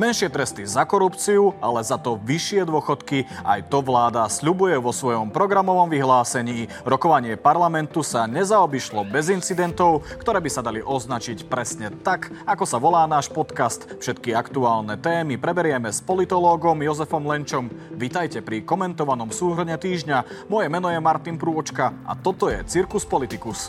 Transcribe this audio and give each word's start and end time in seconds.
Menšie 0.00 0.32
tresty 0.32 0.64
za 0.64 0.88
korupciu, 0.88 1.52
ale 1.60 1.84
za 1.84 2.00
to 2.00 2.16
vyššie 2.24 2.64
dôchodky. 2.64 3.28
Aj 3.44 3.60
to 3.60 3.84
vláda 3.84 4.24
sľubuje 4.32 4.80
vo 4.80 4.96
svojom 4.96 5.28
programovom 5.28 5.92
vyhlásení. 5.92 6.72
Rokovanie 6.88 7.36
parlamentu 7.36 8.00
sa 8.00 8.24
nezaobišlo 8.24 9.04
bez 9.04 9.28
incidentov, 9.28 10.00
ktoré 10.24 10.40
by 10.40 10.48
sa 10.48 10.64
dali 10.64 10.80
označiť 10.80 11.44
presne 11.44 11.92
tak, 12.00 12.32
ako 12.48 12.64
sa 12.64 12.80
volá 12.80 13.04
náš 13.04 13.28
podcast. 13.28 13.84
Všetky 14.00 14.32
aktuálne 14.32 14.96
témy 14.96 15.36
preberieme 15.36 15.92
s 15.92 16.00
politológom 16.00 16.80
Jozefom 16.80 17.28
Lenčom. 17.28 17.68
Vítajte 17.92 18.40
pri 18.40 18.64
komentovanom 18.64 19.28
súhrne 19.28 19.76
týždňa. 19.76 20.48
Moje 20.48 20.72
meno 20.72 20.88
je 20.88 20.96
Martin 20.96 21.36
Prúočka 21.36 21.92
a 22.08 22.16
toto 22.16 22.48
je 22.48 22.56
Cirkus 22.64 23.04
Politicus. 23.04 23.68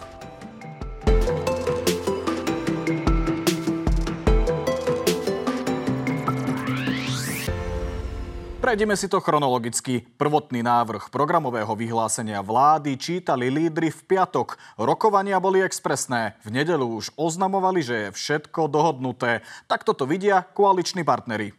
Prejdeme 8.72 8.96
si 8.96 9.12
to 9.12 9.20
chronologicky. 9.20 10.00
Prvotný 10.16 10.64
návrh 10.64 11.12
programového 11.12 11.76
vyhlásenia 11.76 12.40
vlády 12.40 12.96
čítali 12.96 13.52
lídry 13.52 13.92
v 13.92 14.16
piatok. 14.16 14.56
Rokovania 14.80 15.44
boli 15.44 15.60
expresné. 15.60 16.40
V 16.40 16.56
nedelu 16.56 16.88
už 16.88 17.12
oznamovali, 17.20 17.84
že 17.84 17.96
je 18.08 18.16
všetko 18.16 18.72
dohodnuté. 18.72 19.44
Tak 19.68 19.84
toto 19.84 20.08
vidia 20.08 20.48
koaliční 20.56 21.04
partnery. 21.04 21.52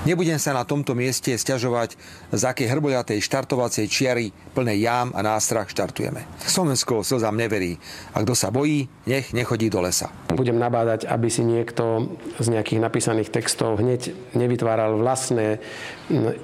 Nebudem 0.00 0.40
sa 0.40 0.56
na 0.56 0.64
tomto 0.64 0.96
mieste 0.96 1.28
stiažovať, 1.36 1.92
z 2.32 2.42
akej 2.48 2.72
hrboľatej 2.72 3.20
štartovacej 3.20 3.84
čiary 3.84 4.32
plnej 4.56 4.88
jám 4.88 5.12
a 5.12 5.20
nástrach 5.20 5.68
štartujeme. 5.68 6.24
Slovensko 6.40 7.04
slzám 7.04 7.36
neverí. 7.36 7.76
A 8.16 8.24
kto 8.24 8.32
sa 8.32 8.48
bojí, 8.48 8.88
nech 9.04 9.36
nechodí 9.36 9.68
do 9.68 9.84
lesa. 9.84 10.08
Budem 10.32 10.56
nabádať, 10.56 11.04
aby 11.04 11.28
si 11.28 11.44
niekto 11.44 12.16
z 12.40 12.48
nejakých 12.48 12.80
napísaných 12.80 13.28
textov 13.28 13.76
hneď 13.76 14.16
nevytváral 14.32 14.96
vlastné 14.96 15.60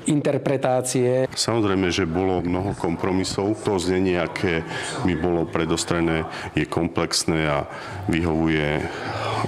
interpretácie. 0.05 1.25
Samozrejme, 1.33 1.89
že 1.89 2.05
bolo 2.05 2.45
mnoho 2.45 2.77
kompromisov. 2.77 3.57
To 3.65 3.81
znenie, 3.81 4.21
aké 4.21 4.69
mi 5.09 5.17
bolo 5.17 5.49
predostrené, 5.49 6.29
je 6.53 6.69
komplexné 6.69 7.49
a 7.49 7.65
vyhovuje 8.13 8.85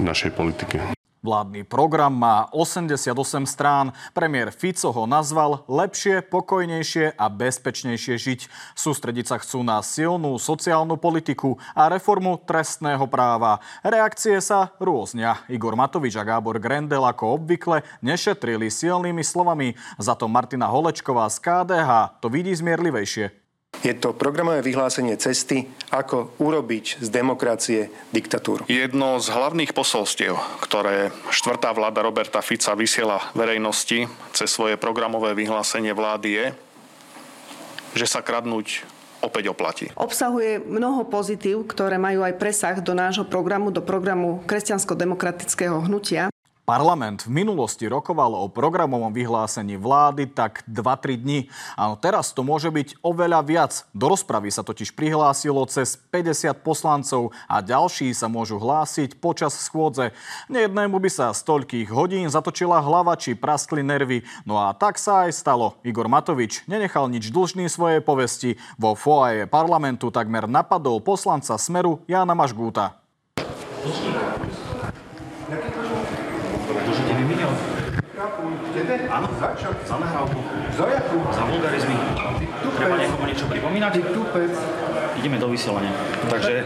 našej 0.00 0.32
politike. 0.32 0.97
Vládny 1.18 1.66
program 1.66 2.14
má 2.14 2.46
88 2.54 3.10
strán. 3.42 3.90
Premiér 4.14 4.54
Fico 4.54 4.94
ho 4.94 5.02
nazval 5.02 5.66
lepšie, 5.66 6.22
pokojnejšie 6.22 7.18
a 7.18 7.26
bezpečnejšie 7.26 8.14
žiť. 8.14 8.40
Sústrediť 8.78 9.26
sa 9.26 9.42
chcú 9.42 9.66
na 9.66 9.82
silnú 9.82 10.38
sociálnu 10.38 10.94
politiku 10.94 11.58
a 11.74 11.90
reformu 11.90 12.38
trestného 12.38 13.02
práva. 13.10 13.58
Reakcie 13.82 14.38
sa 14.38 14.70
rôznia. 14.78 15.42
Igor 15.50 15.74
Matovič 15.74 16.14
a 16.14 16.22
Gábor 16.22 16.62
Grendel 16.62 17.02
ako 17.02 17.42
obvykle 17.42 17.82
nešetrili 17.98 18.70
silnými 18.70 19.26
slovami. 19.26 19.74
Za 19.98 20.14
to 20.14 20.30
Martina 20.30 20.70
Holečková 20.70 21.26
z 21.34 21.42
KDH 21.42 22.22
to 22.22 22.30
vidí 22.30 22.54
zmierlivejšie. 22.54 23.47
Je 23.78 23.94
to 23.94 24.10
programové 24.10 24.58
vyhlásenie 24.60 25.14
cesty, 25.14 25.70
ako 25.94 26.34
urobiť 26.42 26.98
z 26.98 27.08
demokracie 27.14 27.94
diktatúru. 28.10 28.66
Jedno 28.66 29.22
z 29.22 29.30
hlavných 29.30 29.70
posolstiev, 29.70 30.34
ktoré 30.58 31.14
štvrtá 31.30 31.70
vláda 31.70 32.02
Roberta 32.02 32.42
Fica 32.42 32.74
vysiela 32.74 33.22
verejnosti 33.38 34.10
cez 34.34 34.48
svoje 34.50 34.74
programové 34.74 35.32
vyhlásenie 35.38 35.94
vlády 35.94 36.28
je, 36.28 36.46
že 38.02 38.06
sa 38.10 38.18
kradnúť 38.18 38.82
opäť 39.22 39.50
oplatí. 39.54 39.86
Obsahuje 39.94 40.58
mnoho 40.58 41.06
pozitív, 41.06 41.66
ktoré 41.70 42.02
majú 42.02 42.26
aj 42.26 42.34
presah 42.34 42.76
do 42.82 42.94
nášho 42.98 43.26
programu, 43.30 43.70
do 43.70 43.82
programu 43.82 44.42
kresťansko-demokratického 44.46 45.86
hnutia. 45.86 46.30
Parlament 46.68 47.24
v 47.24 47.32
minulosti 47.32 47.88
rokoval 47.88 48.36
o 48.36 48.52
programovom 48.52 49.08
vyhlásení 49.08 49.80
vlády 49.80 50.28
tak 50.28 50.68
2-3 50.68 51.16
dní. 51.16 51.48
Áno, 51.80 51.96
teraz 51.96 52.36
to 52.36 52.44
môže 52.44 52.68
byť 52.68 53.00
oveľa 53.00 53.40
viac. 53.40 53.72
Do 53.96 54.12
rozpravy 54.12 54.52
sa 54.52 54.60
totiž 54.60 54.92
prihlásilo 54.92 55.64
cez 55.64 55.96
50 55.96 56.60
poslancov 56.60 57.32
a 57.48 57.64
ďalší 57.64 58.12
sa 58.12 58.28
môžu 58.28 58.60
hlásiť 58.60 59.16
počas 59.16 59.56
schôdze. 59.56 60.12
Nejednému 60.52 61.00
by 61.00 61.08
sa 61.08 61.32
z 61.32 61.40
toľkých 61.48 61.88
hodín 61.88 62.28
zatočila 62.28 62.84
hlava 62.84 63.16
či 63.16 63.32
praskli 63.32 63.80
nervy. 63.80 64.28
No 64.44 64.60
a 64.60 64.76
tak 64.76 65.00
sa 65.00 65.24
aj 65.24 65.40
stalo. 65.40 65.80
Igor 65.88 66.12
Matovič 66.12 66.68
nenechal 66.68 67.08
nič 67.08 67.32
dlžný 67.32 67.72
svojej 67.72 68.04
povesti. 68.04 68.60
Vo 68.76 68.92
foaje 68.92 69.48
parlamentu 69.48 70.12
takmer 70.12 70.44
napadol 70.44 71.00
poslanca 71.00 71.56
Smeru 71.56 72.04
Jána 72.04 72.36
Mažgúta. 72.36 73.00
Chcete? 78.88 79.04
Áno. 79.12 79.28
Za 79.36 79.52
čo? 79.52 79.68
Za 79.84 79.96
nahrávku. 80.00 80.40
Za 80.72 80.84
jakú? 80.88 81.20
Za 81.28 81.44
vulgarizmy. 81.44 81.92
Treba 82.80 82.96
niekomu 82.96 83.24
niečo 83.28 83.44
pripomínať? 83.44 83.90
Ty 83.92 84.02
tupec. 84.16 84.52
Ideme 85.20 85.36
do 85.36 85.52
vysielania. 85.52 85.92
Takže... 86.32 86.64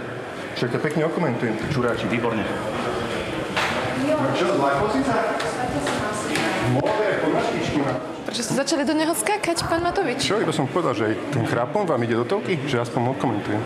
Však 0.55 0.69
to 0.71 0.79
pekne 0.79 1.03
okomentujem, 1.11 1.59
ty 1.59 1.67
čuráči. 1.75 2.07
Výborne. 2.07 2.47
Čo, 4.39 4.55
zlakol 4.55 4.87
si 4.95 5.03
sa? 5.03 5.35
Modré, 6.71 7.11
pomaštičky 7.27 7.79
ma. 7.83 7.99
Prečo 8.23 8.43
ste 8.47 8.55
začali 8.55 8.87
do 8.87 8.95
neho 8.95 9.19
skákať, 9.19 9.67
pán 9.67 9.83
Matovič? 9.83 10.23
Čo, 10.23 10.39
iba 10.39 10.55
som 10.55 10.71
povedal, 10.71 10.95
že 10.95 11.05
aj 11.11 11.15
ten 11.35 11.43
chrápom 11.43 11.91
vám 11.91 12.07
ide 12.07 12.15
do 12.15 12.23
telky, 12.23 12.55
že 12.71 12.79
aspoň 12.79 13.19
okomentujem. 13.19 13.59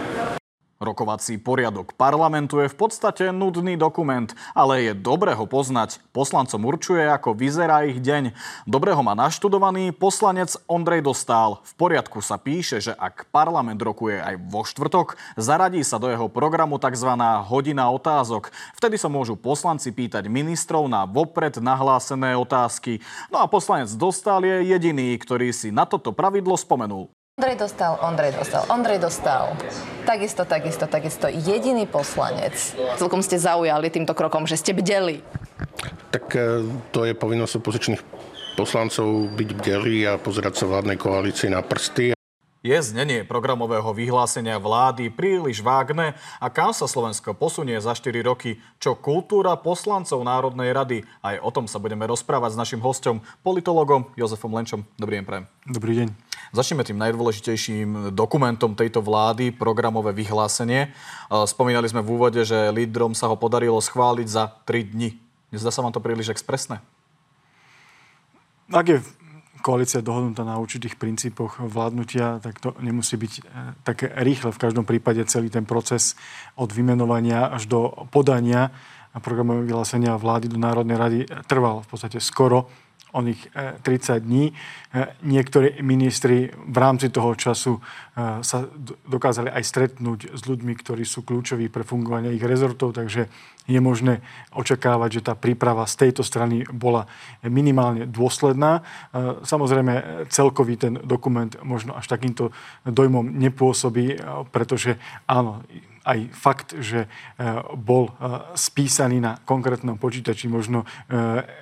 Rokovací 0.77 1.41
poriadok 1.41 1.97
parlamentu 1.97 2.61
je 2.61 2.69
v 2.69 2.77
podstate 2.77 3.33
nudný 3.33 3.81
dokument, 3.81 4.29
ale 4.53 4.85
je 4.85 4.93
dobre 4.93 5.33
ho 5.33 5.49
poznať. 5.49 6.05
Poslancom 6.13 6.69
určuje, 6.69 7.01
ako 7.01 7.33
vyzerá 7.33 7.89
ich 7.89 7.97
deň. 7.97 8.37
Dobre 8.69 8.93
ho 8.93 9.01
má 9.01 9.17
naštudovaný 9.17 9.97
poslanec 9.97 10.53
Ondrej 10.69 11.01
Dostál. 11.01 11.65
V 11.65 11.73
poriadku 11.81 12.21
sa 12.21 12.37
píše, 12.37 12.85
že 12.85 12.93
ak 12.93 13.25
parlament 13.33 13.81
rokuje 13.81 14.21
aj 14.21 14.37
vo 14.53 14.69
štvrtok, 14.69 15.17
zaradí 15.41 15.81
sa 15.81 15.97
do 15.97 16.13
jeho 16.13 16.29
programu 16.29 16.77
tzv. 16.77 17.09
hodina 17.49 17.89
otázok. 17.89 18.53
Vtedy 18.77 19.01
sa 19.01 19.09
môžu 19.09 19.33
poslanci 19.33 19.97
pýtať 19.97 20.29
ministrov 20.29 20.93
na 20.93 21.09
vopred 21.09 21.57
nahlásené 21.57 22.37
otázky. 22.37 23.01
No 23.33 23.41
a 23.41 23.49
poslanec 23.49 23.89
Dostál 23.97 24.45
je 24.45 24.69
jediný, 24.69 25.17
ktorý 25.17 25.57
si 25.57 25.73
na 25.73 25.89
toto 25.89 26.13
pravidlo 26.13 26.53
spomenul. 26.53 27.09
Ondrej 27.37 27.69
dostal, 27.69 28.01
Ondrej 28.01 28.33
dostal, 28.33 28.63
Ondrej 28.73 28.97
dostal. 28.97 29.45
Takisto, 30.09 30.49
takisto, 30.49 30.89
takisto. 30.89 31.29
Jediný 31.29 31.85
poslanec. 31.85 32.57
Celkom 32.97 33.21
ste 33.21 33.37
zaujali 33.37 33.93
týmto 33.93 34.17
krokom, 34.17 34.49
že 34.49 34.57
ste 34.57 34.73
bdeli. 34.73 35.21
Tak 36.17 36.33
e, 36.33 36.65
to 36.97 37.05
je 37.05 37.13
povinnosť 37.13 37.61
opozičných 37.61 38.01
poslancov 38.57 39.37
byť 39.37 39.49
bdelí 39.53 40.09
a 40.09 40.17
pozerať 40.17 40.65
sa 40.65 40.65
vládnej 40.65 40.97
koalícii 40.97 41.53
na 41.53 41.61
prsty 41.61 42.16
je 42.67 42.79
znenie 42.83 43.23
programového 43.23 43.95
vyhlásenia 43.95 44.59
vlády 44.59 45.07
príliš 45.15 45.63
vágne 45.63 46.19
a 46.43 46.47
kam 46.51 46.75
sa 46.75 46.91
Slovensko 46.91 47.31
posunie 47.39 47.79
za 47.79 47.95
4 47.95 48.27
roky? 48.27 48.59
Čo 48.83 48.99
kultúra 48.99 49.55
poslancov 49.55 50.19
Národnej 50.27 50.75
rady? 50.75 51.07
Aj 51.23 51.39
o 51.39 51.55
tom 51.55 51.71
sa 51.71 51.79
budeme 51.79 52.03
rozprávať 52.11 52.59
s 52.59 52.61
našim 52.61 52.83
hostom, 52.83 53.23
politologom 53.47 54.11
Jozefom 54.19 54.51
Lenčom. 54.51 54.83
Dobrý 54.99 55.23
deň, 55.23 55.25
prajem. 55.31 55.45
Dobrý 55.63 55.93
deň. 55.95 56.09
Začneme 56.51 56.83
tým 56.83 56.99
najdôležitejším 56.99 58.11
dokumentom 58.11 58.75
tejto 58.75 58.99
vlády, 58.99 59.55
programové 59.55 60.11
vyhlásenie. 60.11 60.91
Spomínali 61.31 61.87
sme 61.87 62.03
v 62.03 62.19
úvode, 62.19 62.43
že 62.43 62.75
lídrom 62.75 63.15
sa 63.15 63.31
ho 63.31 63.39
podarilo 63.39 63.79
schváliť 63.79 64.27
za 64.27 64.51
3 64.67 64.91
dni. 64.91 65.15
Nezdá 65.55 65.71
sa 65.71 65.87
vám 65.87 65.95
to 65.95 66.03
príliš 66.03 66.35
expresné? 66.35 66.83
Ak 68.75 68.91
je 68.91 68.99
koalícia 69.67 69.99
dohodnutá 69.99 70.47
na 70.47 70.63
určitých 70.63 70.95
princípoch 70.95 71.59
vládnutia, 71.59 72.39
tak 72.39 72.63
to 72.63 72.79
nemusí 72.79 73.19
byť 73.19 73.33
e, 73.35 73.43
také 73.83 74.15
rýchle. 74.15 74.55
V 74.55 74.63
každom 74.63 74.87
prípade 74.87 75.19
celý 75.27 75.51
ten 75.51 75.67
proces 75.67 76.15
od 76.55 76.71
vymenovania 76.71 77.51
až 77.51 77.67
do 77.67 77.91
podania 78.15 78.71
a 79.11 79.19
programového 79.19 79.67
vyhlásenia 79.67 80.15
vlády 80.15 80.47
do 80.47 80.61
Národnej 80.61 80.95
rady 80.95 81.19
trval 81.51 81.83
v 81.83 81.89
podstate 81.91 82.23
skoro 82.23 82.71
oných 83.17 83.41
30 83.81 83.89
e, 83.89 84.21
dní. 84.21 84.45
E, 84.53 84.55
niektorí 85.25 85.81
ministri 85.81 86.53
v 86.53 86.77
rámci 86.77 87.09
toho 87.09 87.33
času 87.33 87.81
e, 87.81 87.81
sa 88.45 88.69
dokázali 89.09 89.49
aj 89.49 89.63
stretnúť 89.65 90.37
s 90.37 90.45
ľuďmi, 90.45 90.77
ktorí 90.77 91.09
sú 91.09 91.25
kľúčoví 91.25 91.73
pre 91.73 91.83
fungovanie 91.83 92.37
ich 92.37 92.45
rezortov, 92.45 92.93
takže 92.93 93.33
je 93.67 93.81
možné 93.83 94.23
očakávať, 94.55 95.11
že 95.19 95.27
tá 95.27 95.35
príprava 95.35 95.89
z 95.91 96.07
tejto 96.07 96.23
strany 96.23 96.63
bola 96.71 97.11
minimálne 97.43 98.07
dôsledná. 98.07 98.87
Samozrejme, 99.43 100.23
celkový 100.31 100.79
ten 100.79 100.95
dokument 101.03 101.51
možno 101.67 101.99
až 101.99 102.07
takýmto 102.07 102.55
dojmom 102.87 103.27
nepôsobí, 103.27 104.23
pretože 104.55 105.03
áno, 105.27 105.67
aj 106.07 106.19
fakt, 106.31 106.79
že 106.79 107.11
bol 107.75 108.15
spísaný 108.55 109.19
na 109.19 109.43
konkrétnom 109.43 109.99
počítači, 109.99 110.47
možno 110.47 110.87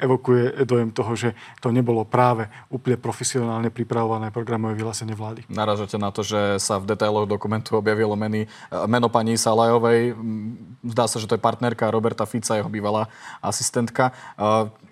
evokuje 0.04 0.68
dojem 0.68 0.92
toho, 0.92 1.16
že 1.16 1.32
to 1.64 1.72
nebolo 1.72 2.04
práve 2.04 2.52
úplne 2.68 3.00
profesionálne 3.00 3.72
pripravované 3.72 4.28
programové 4.28 4.76
vyhlásenie 4.76 5.16
vlády. 5.16 5.48
Naražate 5.48 5.96
na 5.96 6.12
to, 6.12 6.20
že 6.20 6.60
sa 6.60 6.76
v 6.76 6.92
detailoch 6.92 7.24
dokumentu 7.24 7.80
objavilo 7.80 8.12
meny, 8.12 8.44
meno 8.84 9.08
pani 9.08 9.40
Salajovej. 9.40 10.12
Zdá 10.84 11.08
sa, 11.08 11.16
že 11.16 11.24
to 11.24 11.40
je 11.40 11.42
partnerka 11.42 11.88
Roberta 11.88 12.28
Fica, 12.28 12.60
jeho 12.60 12.68
bývalá 12.68 13.08
asistentka. 13.40 14.12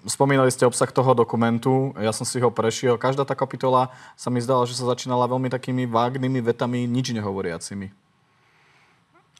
Spomínali 0.08 0.48
ste 0.48 0.64
obsah 0.64 0.88
toho 0.88 1.12
dokumentu, 1.12 1.92
ja 2.00 2.10
som 2.10 2.24
si 2.24 2.40
ho 2.40 2.48
prešiel. 2.48 2.96
Každá 2.96 3.28
tá 3.28 3.36
kapitola 3.36 3.92
sa 4.16 4.32
mi 4.32 4.40
zdala, 4.40 4.64
že 4.64 4.74
sa 4.74 4.88
začínala 4.88 5.28
veľmi 5.28 5.52
takými 5.52 5.84
vágnymi 5.86 6.40
vetami, 6.40 6.88
nič 6.88 7.12
nehovoriacimi. 7.12 8.01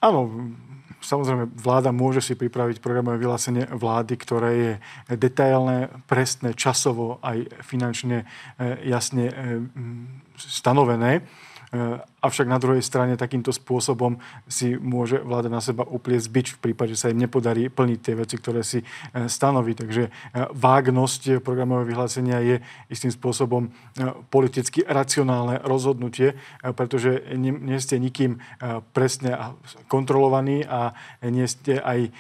Áno, 0.03 0.51
samozrejme, 0.99 1.51
vláda 1.55 1.95
môže 1.95 2.19
si 2.23 2.35
pripraviť 2.35 2.83
programové 2.83 3.23
vyhlásenie 3.23 3.71
vlády, 3.71 4.15
ktoré 4.19 4.51
je 4.51 4.73
detailné, 5.15 5.91
presné, 6.11 6.59
časovo 6.59 7.23
aj 7.23 7.47
finančne 7.63 8.23
e, 8.23 8.27
jasne 8.91 9.31
e, 9.31 9.35
stanovené. 10.35 11.23
E, 11.73 12.05
avšak 12.21 12.53
na 12.53 12.61
druhej 12.61 12.85
strane 12.85 13.17
takýmto 13.17 13.49
spôsobom 13.49 14.21
si 14.45 14.77
môže 14.77 15.25
vláda 15.25 15.49
na 15.49 15.65
seba 15.65 15.89
upliecť 15.89 16.29
bič 16.29 16.47
v 16.53 16.69
prípade, 16.69 16.93
že 16.93 17.01
sa 17.01 17.09
im 17.09 17.17
nepodarí 17.17 17.73
plniť 17.73 17.99
tie 17.99 18.13
veci, 18.13 18.37
ktoré 18.37 18.61
si 18.61 18.85
e, 18.85 18.87
stanoví. 19.25 19.73
Takže 19.73 20.03
e, 20.05 20.11
vágnosť 20.53 21.41
programového 21.41 21.89
vyhlásenia 21.89 22.45
je 22.45 22.57
istým 22.93 23.09
spôsobom 23.09 23.73
politicky 24.29 24.85
racionálne 24.85 25.65
rozhodnutie, 25.65 26.37
pretože 26.77 27.25
nie 27.37 27.79
ste 27.81 27.97
nikým 27.97 28.41
presne 28.93 29.57
kontrolovaní 29.89 30.65
a 30.65 30.93
nie 31.25 31.45
ste 31.49 31.81
aj 31.81 32.13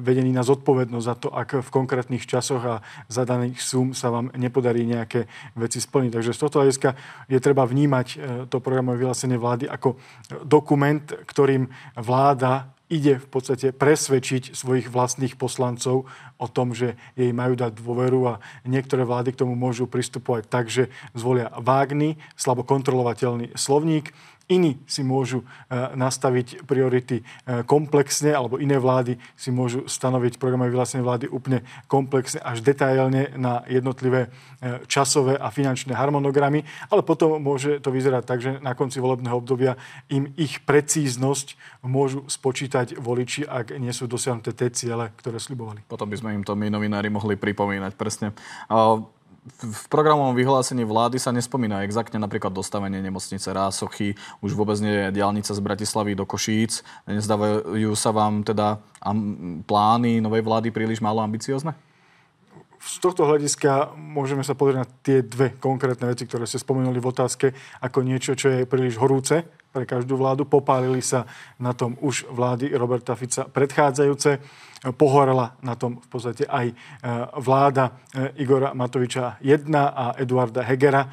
vedení 0.00 0.32
na 0.34 0.44
zodpovednosť 0.44 1.06
za 1.06 1.16
to, 1.16 1.28
ak 1.32 1.64
v 1.64 1.68
konkrétnych 1.72 2.24
časoch 2.24 2.62
a 2.64 2.74
zadaných 3.08 3.60
sum 3.60 3.96
sa 3.96 4.12
vám 4.12 4.32
nepodarí 4.36 4.84
nejaké 4.84 5.30
veci 5.56 5.80
splniť. 5.80 6.12
Takže 6.18 6.34
z 6.34 6.40
tohto 6.40 6.60
hľadiska 6.64 6.90
je 7.30 7.38
treba 7.38 7.64
vnímať 7.64 8.06
to 8.50 8.58
programové 8.58 8.97
vyhlásenie 8.98 9.38
vlády 9.38 9.70
ako 9.70 9.96
dokument, 10.44 11.02
ktorým 11.24 11.70
vláda 11.94 12.74
ide 12.88 13.20
v 13.20 13.28
podstate 13.28 13.76
presvedčiť 13.76 14.56
svojich 14.56 14.88
vlastných 14.88 15.36
poslancov 15.36 16.08
o 16.40 16.46
tom, 16.48 16.72
že 16.72 16.96
jej 17.14 17.30
majú 17.36 17.52
dať 17.52 17.76
dôveru 17.76 18.20
a 18.24 18.40
niektoré 18.64 19.04
vlády 19.04 19.36
k 19.36 19.44
tomu 19.44 19.52
môžu 19.54 19.84
pristupovať 19.84 20.48
tak, 20.48 20.72
že 20.72 20.88
zvolia 21.12 21.52
vágny, 21.60 22.16
slabo 22.32 22.64
kontrolovateľný 22.64 23.52
slovník, 23.54 24.16
Iní 24.48 24.80
si 24.88 25.04
môžu 25.04 25.44
e, 25.44 25.76
nastaviť 25.92 26.64
priority 26.64 27.20
e, 27.20 27.24
komplexne, 27.68 28.32
alebo 28.32 28.56
iné 28.56 28.80
vlády 28.80 29.20
si 29.36 29.52
môžu 29.52 29.84
stanoviť 29.84 30.40
programové 30.40 30.72
vyhlásenie 30.72 31.04
vlády 31.04 31.28
úplne 31.28 31.60
komplexne 31.84 32.40
až 32.40 32.64
detailne 32.64 33.28
na 33.36 33.60
jednotlivé 33.68 34.32
e, 34.64 34.80
časové 34.88 35.36
a 35.36 35.52
finančné 35.52 35.92
harmonogramy, 35.92 36.64
ale 36.88 37.04
potom 37.04 37.36
môže 37.36 37.76
to 37.84 37.92
vyzerať 37.92 38.22
tak, 38.24 38.40
že 38.40 38.56
na 38.64 38.72
konci 38.72 39.04
volebného 39.04 39.36
obdobia 39.36 39.76
im 40.08 40.32
ich 40.40 40.64
precíznosť 40.64 41.60
môžu 41.84 42.24
spočítať 42.24 42.96
voliči, 42.96 43.44
ak 43.44 43.76
nie 43.76 43.92
sú 43.92 44.08
dosiahnuté 44.08 44.56
tie 44.56 44.72
ciele, 44.72 45.12
ktoré 45.20 45.36
slibovali. 45.36 45.84
Potom 45.84 46.08
by 46.08 46.16
sme 46.16 46.32
im 46.32 46.40
to 46.40 46.56
my 46.56 46.72
novinári 46.72 47.12
mohli 47.12 47.36
pripomínať 47.36 47.92
presne 48.00 48.32
v 49.48 49.84
programovom 49.88 50.36
vyhlásení 50.36 50.84
vlády 50.84 51.16
sa 51.16 51.34
nespomína 51.34 51.82
exaktne 51.82 52.20
napríklad 52.20 52.52
dostavenie 52.52 53.00
nemocnice 53.00 53.50
Rásochy, 53.50 54.14
už 54.44 54.52
vôbec 54.54 54.78
nie 54.78 54.92
je 55.08 55.14
diálnica 55.16 55.50
z 55.50 55.60
Bratislavy 55.60 56.12
do 56.14 56.28
Košíc. 56.28 56.84
Nezdávajú 57.08 57.92
sa 57.96 58.12
vám 58.12 58.44
teda 58.46 58.78
plány 59.64 60.20
novej 60.22 60.42
vlády 60.46 60.68
príliš 60.70 61.02
málo 61.02 61.24
ambiciozne? 61.24 61.74
Z 62.78 63.02
tohto 63.02 63.26
hľadiska 63.26 63.98
môžeme 63.98 64.46
sa 64.46 64.54
pozrieť 64.54 64.78
na 64.78 64.86
tie 65.02 65.18
dve 65.26 65.58
konkrétne 65.58 66.06
veci, 66.06 66.30
ktoré 66.30 66.46
ste 66.46 66.62
spomenuli 66.62 67.02
v 67.02 67.10
otázke, 67.10 67.46
ako 67.82 68.06
niečo, 68.06 68.38
čo 68.38 68.54
je 68.54 68.70
príliš 68.70 69.02
horúce 69.02 69.42
pre 69.72 69.84
každú 69.84 70.16
vládu. 70.16 70.48
Popálili 70.48 71.04
sa 71.04 71.28
na 71.60 71.72
tom 71.72 71.94
už 72.00 72.28
vlády 72.30 72.72
Roberta 72.74 73.14
Fica 73.14 73.44
predchádzajúce 73.46 74.40
pohorela 74.94 75.58
na 75.58 75.74
tom 75.74 75.98
v 75.98 76.06
podstate 76.06 76.46
aj 76.46 76.70
e, 76.70 76.74
vláda 77.42 77.98
e, 78.14 78.46
Igora 78.46 78.70
Matoviča 78.78 79.42
1 79.42 79.66
a 79.74 80.14
Eduarda 80.14 80.62
Hegera 80.62 81.02
e, 81.02 81.08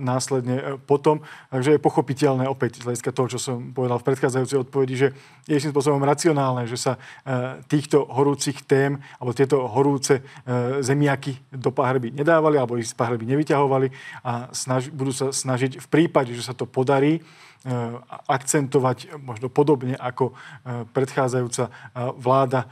následne 0.00 0.80
potom. 0.88 1.20
Takže 1.52 1.76
je 1.76 1.84
pochopiteľné 1.84 2.48
opäť 2.48 2.80
z 2.80 2.88
hľadiska 2.88 3.12
toho, 3.12 3.28
čo 3.36 3.38
som 3.38 3.76
povedal 3.76 4.00
v 4.00 4.08
predchádzajúcej 4.08 4.58
odpovedi, 4.64 4.94
že 4.96 5.08
je 5.44 5.52
istým 5.52 5.72
spôsobom 5.74 6.00
racionálne, 6.00 6.64
že 6.64 6.78
sa 6.78 6.92
týchto 7.66 8.06
horúcich 8.06 8.64
tém 8.64 9.02
alebo 9.18 9.34
tieto 9.34 9.66
horúce 9.66 10.22
zemiaky 10.80 11.36
do 11.50 11.74
pahrby 11.74 12.14
nedávali 12.14 12.56
alebo 12.56 12.78
ich 12.78 12.86
z 12.86 12.94
pahrby 12.94 13.26
nevyťahovali 13.26 13.88
a 14.22 14.48
snaž, 14.54 14.94
budú 14.94 15.10
sa 15.10 15.34
snažiť 15.34 15.82
v 15.82 15.86
prípade, 15.90 16.30
že 16.32 16.46
sa 16.46 16.54
to 16.54 16.70
podarí, 16.70 17.18
akcentovať 18.28 19.20
možno 19.20 19.52
podobne 19.52 19.92
ako 19.92 20.32
eh, 20.32 20.88
predchádzajúca 20.96 21.64
eh, 21.68 21.72
vláda 22.16 22.64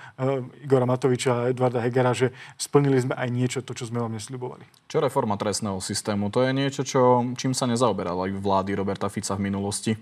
Igora 0.65 0.89
Matoviča 0.89 1.45
a 1.45 1.47
Edvarda 1.53 1.85
Hegera, 1.85 2.17
že 2.17 2.33
splnili 2.57 2.97
sme 2.97 3.13
aj 3.13 3.29
niečo, 3.29 3.59
to, 3.61 3.77
čo 3.77 3.85
sme 3.85 4.01
vám 4.01 4.17
nesľubovali. 4.17 4.65
Čo 4.89 5.05
reforma 5.05 5.37
trestného 5.37 5.77
systému? 5.85 6.33
To 6.33 6.41
je 6.41 6.57
niečo, 6.57 6.81
čo, 6.89 7.21
čím 7.37 7.53
sa 7.53 7.69
nezaoberala 7.69 8.33
aj 8.33 8.41
vlády 8.41 8.73
Roberta 8.73 9.13
Fica 9.13 9.37
v 9.37 9.45
minulosti? 9.45 9.93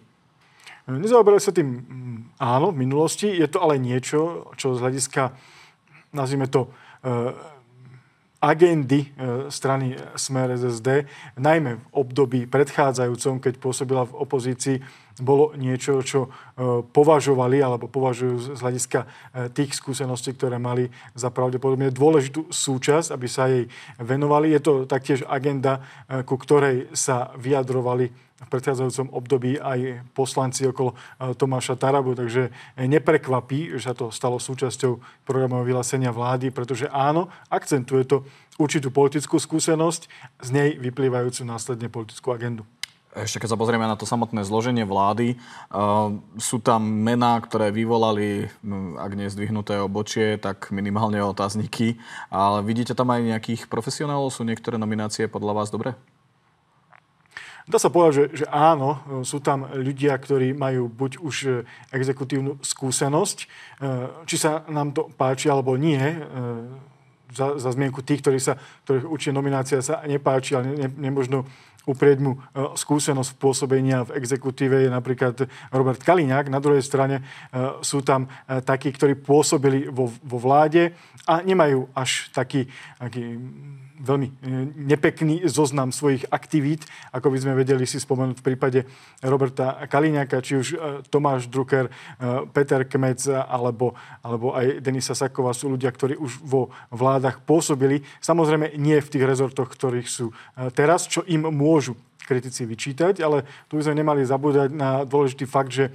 Nezaoberali 0.86 1.42
sa 1.42 1.50
tým, 1.50 1.66
mm, 1.66 2.18
áno, 2.38 2.70
v 2.70 2.78
minulosti. 2.86 3.26
Je 3.26 3.50
to 3.50 3.58
ale 3.58 3.82
niečo, 3.82 4.54
čo 4.54 4.78
z 4.78 4.86
hľadiska, 4.86 5.34
nazvime 6.14 6.46
to, 6.46 6.70
agendy 8.40 9.00
e, 9.00 9.08
strany 9.48 9.96
Smer 10.16 10.52
SSD, 10.52 11.08
najmä 11.40 11.80
v 11.80 11.84
období 11.92 12.40
predchádzajúcom, 12.46 13.40
keď 13.40 13.54
pôsobila 13.56 14.04
v 14.04 14.16
opozícii, 14.16 14.76
bolo 15.16 15.56
niečo, 15.56 16.04
čo 16.04 16.20
e, 16.24 16.28
považovali 16.84 17.64
alebo 17.64 17.88
považujú 17.88 18.56
z 18.56 18.60
hľadiska 18.60 19.00
e, 19.02 19.06
tých 19.48 19.72
skúseností, 19.72 20.36
ktoré 20.36 20.60
mali 20.60 20.92
za 21.16 21.32
pravdepodobne 21.32 21.88
dôležitú 21.88 22.52
súčasť, 22.52 23.16
aby 23.16 23.26
sa 23.26 23.48
jej 23.48 23.64
venovali. 23.96 24.52
Je 24.52 24.60
to 24.60 24.72
taktiež 24.84 25.24
agenda, 25.24 25.80
ku 26.28 26.36
ktorej 26.36 26.92
sa 26.92 27.32
vyjadrovali 27.40 28.25
v 28.36 28.48
predchádzajúcom 28.52 29.16
období 29.16 29.56
aj 29.56 30.04
poslanci 30.12 30.68
okolo 30.68 30.92
e, 30.92 30.96
Tomáša 31.32 31.80
Tarabu, 31.80 32.12
takže 32.12 32.52
neprekvapí, 32.76 33.72
že 33.80 33.88
sa 33.88 33.94
to 33.96 34.12
stalo 34.12 34.36
súčasťou 34.36 35.00
programového 35.24 35.72
vyhlásenia 35.72 36.12
vlády, 36.12 36.52
pretože 36.52 36.84
áno, 36.92 37.32
akcentuje 37.48 38.04
to 38.04 38.28
určitú 38.60 38.92
politickú 38.92 39.40
skúsenosť, 39.40 40.08
z 40.44 40.48
nej 40.52 40.68
vyplývajúcu 40.76 41.48
následne 41.48 41.88
politickú 41.88 42.32
agendu. 42.32 42.68
Ešte 43.16 43.40
keď 43.40 43.56
sa 43.56 43.60
pozrieme 43.60 43.88
na 43.88 43.96
to 43.96 44.04
samotné 44.04 44.44
zloženie 44.44 44.84
vlády, 44.84 45.40
uh, 45.72 46.12
sú 46.36 46.60
tam 46.60 46.84
mená, 46.84 47.40
ktoré 47.40 47.72
vyvolali, 47.72 48.52
ak 49.00 49.12
nie 49.16 49.32
zdvihnuté 49.32 49.80
obočie, 49.80 50.36
tak 50.36 50.68
minimálne 50.68 51.24
otázniky. 51.24 51.96
Ale 52.28 52.60
vidíte 52.60 52.92
tam 52.92 53.08
aj 53.08 53.24
nejakých 53.24 53.62
profesionálov? 53.72 54.36
Sú 54.36 54.44
niektoré 54.44 54.76
nominácie 54.76 55.32
podľa 55.32 55.64
vás 55.64 55.72
dobré? 55.72 55.96
Dá 57.66 57.82
sa 57.82 57.90
povedať, 57.90 58.14
že, 58.14 58.24
že 58.42 58.46
áno, 58.46 59.02
sú 59.26 59.42
tam 59.42 59.66
ľudia, 59.66 60.14
ktorí 60.14 60.54
majú 60.54 60.86
buď 60.86 61.18
už 61.18 61.36
e, 61.42 61.50
exekutívnu 61.90 62.62
skúsenosť, 62.62 63.38
e, 63.42 63.46
či 64.22 64.38
sa 64.38 64.62
nám 64.70 64.94
to 64.94 65.10
páči 65.18 65.50
alebo 65.50 65.74
nie, 65.74 65.98
e, 65.98 66.18
za, 67.34 67.58
za 67.58 67.74
zmienku 67.74 68.06
tých, 68.06 68.22
ktorí 68.22 68.38
sa, 68.38 68.54
ktorých 68.86 69.10
určite 69.10 69.34
nominácia 69.34 69.82
sa 69.82 69.98
nepáči, 70.06 70.54
ale 70.54 70.78
ne, 70.78 70.86
nemožno 70.94 71.42
uprieť 71.90 72.18
mu 72.18 72.42
skúsenosť 72.74 73.38
pôsobenia 73.38 74.02
v 74.02 74.18
exekutíve 74.18 74.86
je 74.86 74.90
napríklad 74.90 75.46
Robert 75.70 76.02
Kaliňák. 76.02 76.50
Na 76.50 76.58
druhej 76.58 76.82
strane 76.82 77.22
sú 77.78 78.02
tam 78.02 78.26
takí, 78.66 78.90
ktorí 78.90 79.14
pôsobili 79.14 79.86
vo, 79.86 80.10
vo 80.10 80.38
vláde 80.42 80.98
a 81.30 81.46
nemajú 81.46 81.86
až 81.94 82.26
taký, 82.34 82.66
taký 82.98 83.38
veľmi 84.00 84.28
e, 84.28 84.32
nepekný 84.76 85.48
zoznam 85.48 85.90
svojich 85.92 86.28
aktivít, 86.28 86.84
ako 87.12 87.32
by 87.32 87.38
sme 87.40 87.52
vedeli 87.56 87.88
si 87.88 87.96
spomenúť 87.96 88.36
v 88.40 88.46
prípade 88.46 88.80
Roberta 89.24 89.88
Kaliňáka, 89.88 90.44
či 90.44 90.52
už 90.60 90.66
e, 90.72 90.76
Tomáš 91.08 91.48
Drucker, 91.48 91.88
e, 91.88 91.92
Peter 92.52 92.84
Kmec 92.84 93.24
alebo, 93.28 93.96
alebo 94.20 94.52
aj 94.52 94.84
Denisa 94.84 95.16
Saková 95.16 95.56
sú 95.56 95.72
ľudia, 95.72 95.88
ktorí 95.92 96.20
už 96.20 96.44
vo 96.44 96.68
vládach 96.92 97.40
pôsobili. 97.42 98.04
Samozrejme 98.20 98.76
nie 98.76 99.00
v 99.00 99.10
tých 99.10 99.24
rezortoch, 99.24 99.72
ktorých 99.72 100.08
sú 100.08 100.30
teraz, 100.72 101.08
čo 101.08 101.24
im 101.26 101.48
môžu 101.48 101.96
kritici 102.26 102.66
vyčítať, 102.66 103.22
ale 103.22 103.46
tu 103.70 103.78
by 103.78 103.86
sme 103.86 104.02
nemali 104.02 104.26
zabúdať 104.26 104.68
na 104.74 105.06
dôležitý 105.06 105.46
fakt, 105.46 105.70
že 105.70 105.94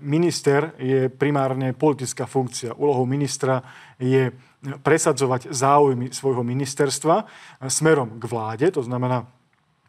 minister 0.00 0.72
je 0.80 1.12
primárne 1.12 1.76
politická 1.76 2.24
funkcia. 2.24 2.72
Úlohou 2.72 3.04
ministra 3.04 3.60
je 4.00 4.32
presadzovať 4.58 5.54
záujmy 5.54 6.10
svojho 6.10 6.42
ministerstva 6.42 7.24
smerom 7.70 8.18
k 8.18 8.24
vláde, 8.26 8.66
to 8.70 8.82
znamená 8.82 9.26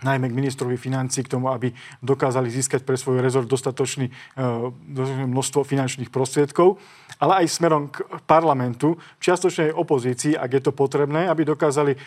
najmä 0.03 0.29
k 0.29 0.37
ministrovi 0.37 0.77
financí, 0.77 1.23
k 1.23 1.31
tomu, 1.35 1.51
aby 1.51 1.75
dokázali 1.99 2.47
získať 2.47 2.87
pre 2.87 2.95
svoj 2.95 3.19
rezort 3.19 3.47
dostatočný, 3.47 4.07
e, 4.07 4.13
množstvo 5.27 5.67
finančných 5.67 6.07
prostriedkov, 6.07 6.79
ale 7.19 7.43
aj 7.43 7.51
smerom 7.51 7.91
k 7.91 8.03
parlamentu, 8.23 8.95
čiastočnej 9.19 9.75
opozícii, 9.75 10.39
ak 10.39 10.51
je 10.55 10.61
to 10.63 10.71
potrebné, 10.71 11.27
aby 11.27 11.43
dokázali 11.43 11.95
e, 11.95 11.99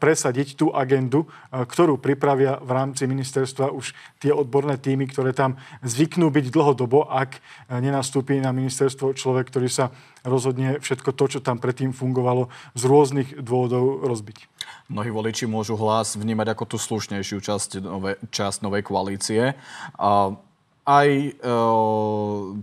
presadiť 0.00 0.56
tú 0.56 0.72
agendu, 0.72 1.28
e, 1.28 1.64
ktorú 1.68 2.00
pripravia 2.00 2.56
v 2.64 2.70
rámci 2.72 3.04
ministerstva 3.04 3.68
už 3.72 3.92
tie 4.20 4.32
odborné 4.32 4.80
týmy, 4.80 5.04
ktoré 5.12 5.36
tam 5.36 5.60
zvyknú 5.84 6.32
byť 6.32 6.46
dlhodobo, 6.48 7.12
ak 7.12 7.40
nenastúpi 7.68 8.40
na 8.40 8.56
ministerstvo 8.56 9.12
človek, 9.12 9.52
ktorý 9.52 9.68
sa 9.68 9.92
rozhodne 10.24 10.80
všetko 10.80 11.12
to, 11.12 11.24
čo 11.36 11.38
tam 11.44 11.60
predtým 11.60 11.92
fungovalo, 11.92 12.48
z 12.72 12.82
rôznych 12.88 13.28
dôvodov 13.44 14.08
rozbiť. 14.08 14.53
Mnohí 14.92 15.10
voliči 15.10 15.48
môžu 15.48 15.74
hlas 15.80 16.14
vnímať 16.14 16.52
ako 16.52 16.64
tú 16.64 16.76
slušnejšiu 16.76 17.38
časť, 17.40 17.70
nové, 17.80 18.20
časť 18.28 18.60
novej 18.60 18.84
koalície. 18.84 19.56
A 19.96 20.36
aj 20.84 21.08
e, 21.08 21.30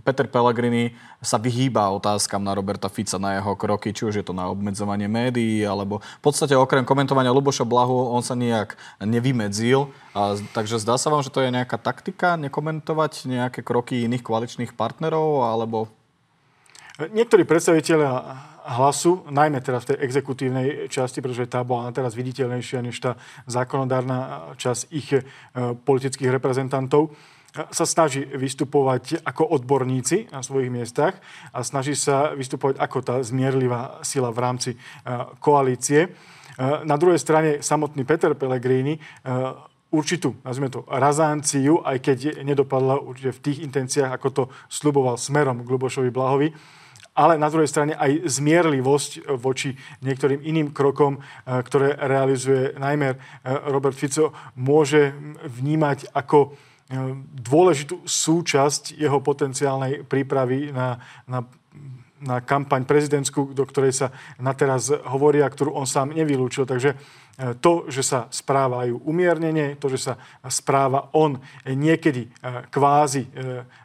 Peter 0.06 0.30
Pellegrini 0.30 0.94
sa 1.18 1.42
vyhýba 1.42 1.90
otázkam 1.90 2.38
na 2.38 2.54
Roberta 2.54 2.86
Fica, 2.86 3.18
na 3.18 3.38
jeho 3.38 3.58
kroky, 3.58 3.90
či 3.90 4.06
už 4.06 4.14
je 4.22 4.24
to 4.26 4.30
na 4.30 4.46
obmedzovanie 4.46 5.10
médií, 5.10 5.66
alebo 5.66 5.98
v 5.98 6.22
podstate 6.22 6.54
okrem 6.54 6.86
komentovania 6.86 7.34
Luboša 7.34 7.66
Blahu 7.66 8.14
on 8.14 8.22
sa 8.22 8.38
nejak 8.38 8.78
nevymedzil. 9.02 9.90
A, 10.14 10.38
takže 10.54 10.78
zdá 10.78 10.94
sa 11.02 11.10
vám, 11.10 11.26
že 11.26 11.34
to 11.34 11.42
je 11.42 11.50
nejaká 11.50 11.82
taktika, 11.82 12.38
nekomentovať 12.38 13.26
nejaké 13.26 13.60
kroky 13.66 14.06
iných 14.06 14.22
koaličných 14.22 14.72
partnerov, 14.78 15.42
alebo... 15.42 15.90
Niektorí 17.02 17.42
predstaviteľia 17.42 18.51
hlasu, 18.62 19.26
najmä 19.30 19.60
teda 19.60 19.82
v 19.82 19.88
tej 19.92 19.96
exekutívnej 20.06 20.68
časti, 20.86 21.18
pretože 21.18 21.50
tá 21.50 21.66
bola 21.66 21.90
teraz 21.90 22.14
viditeľnejšia 22.14 22.78
než 22.82 22.96
tá 23.02 23.18
zákonodárna 23.50 24.52
časť 24.58 24.82
ich 24.94 25.08
e, 25.10 25.20
politických 25.82 26.30
reprezentantov 26.30 27.10
e, 27.10 27.10
sa 27.74 27.84
snaží 27.84 28.22
vystupovať 28.22 29.26
ako 29.26 29.50
odborníci 29.58 30.30
na 30.30 30.46
svojich 30.46 30.70
miestach 30.70 31.18
a 31.50 31.66
snaží 31.66 31.98
sa 31.98 32.32
vystupovať 32.38 32.78
ako 32.78 32.98
tá 33.02 33.14
zmierlivá 33.20 34.02
sila 34.06 34.30
v 34.30 34.38
rámci 34.38 34.70
e, 34.74 34.78
koalície. 35.42 36.14
Na 36.84 37.00
druhej 37.00 37.16
strane 37.16 37.64
samotný 37.64 38.04
Peter 38.04 38.36
Pellegrini 38.36 39.00
určitú, 39.88 40.36
nazvime 40.44 40.68
to, 40.68 40.84
razánciu, 40.84 41.80
aj 41.80 41.96
keď 42.04 42.18
nedopadla 42.44 43.00
určite 43.00 43.32
v 43.32 43.42
tých 43.44 43.58
intenciách, 43.64 44.12
ako 44.12 44.28
to 44.28 44.42
sluboval 44.68 45.16
smerom 45.16 45.64
k 45.64 45.72
Lubošovi 45.72 46.12
Blahovi, 46.12 46.52
ale 47.12 47.36
na 47.36 47.48
druhej 47.52 47.68
strane 47.68 47.92
aj 47.92 48.24
zmierlivosť 48.24 49.36
voči 49.36 49.76
niektorým 50.00 50.40
iným 50.42 50.72
krokom, 50.72 51.16
e, 51.16 51.20
ktoré 51.64 51.96
realizuje 52.00 52.72
najmä 52.76 53.08
e, 53.12 53.16
Robert 53.68 53.96
Fico, 53.96 54.32
môže 54.56 55.12
vnímať 55.44 56.12
ako 56.12 56.56
dôležitú 57.40 58.04
súčasť 58.04 59.00
jeho 59.00 59.16
potenciálnej 59.24 60.04
prípravy 60.04 60.76
na, 60.76 61.00
na 61.24 61.40
na 62.22 62.38
kampaň 62.38 62.86
prezidentskú, 62.86 63.50
do 63.50 63.66
ktorej 63.66 63.92
sa 63.98 64.06
na 64.38 64.54
teraz 64.54 64.94
hovorí 65.10 65.42
a 65.42 65.50
ktorú 65.50 65.74
on 65.74 65.90
sám 65.90 66.14
nevylúčil. 66.14 66.62
Takže 66.62 66.94
to, 67.60 67.88
že 67.88 68.04
sa 68.04 68.28
správajú 68.28 69.08
umiernene, 69.08 69.80
to, 69.80 69.88
že 69.88 70.12
sa 70.12 70.14
správa 70.52 71.08
on 71.16 71.40
niekedy 71.64 72.28
e, 72.28 72.30
kvázi 72.68 73.24
e, 73.24 73.30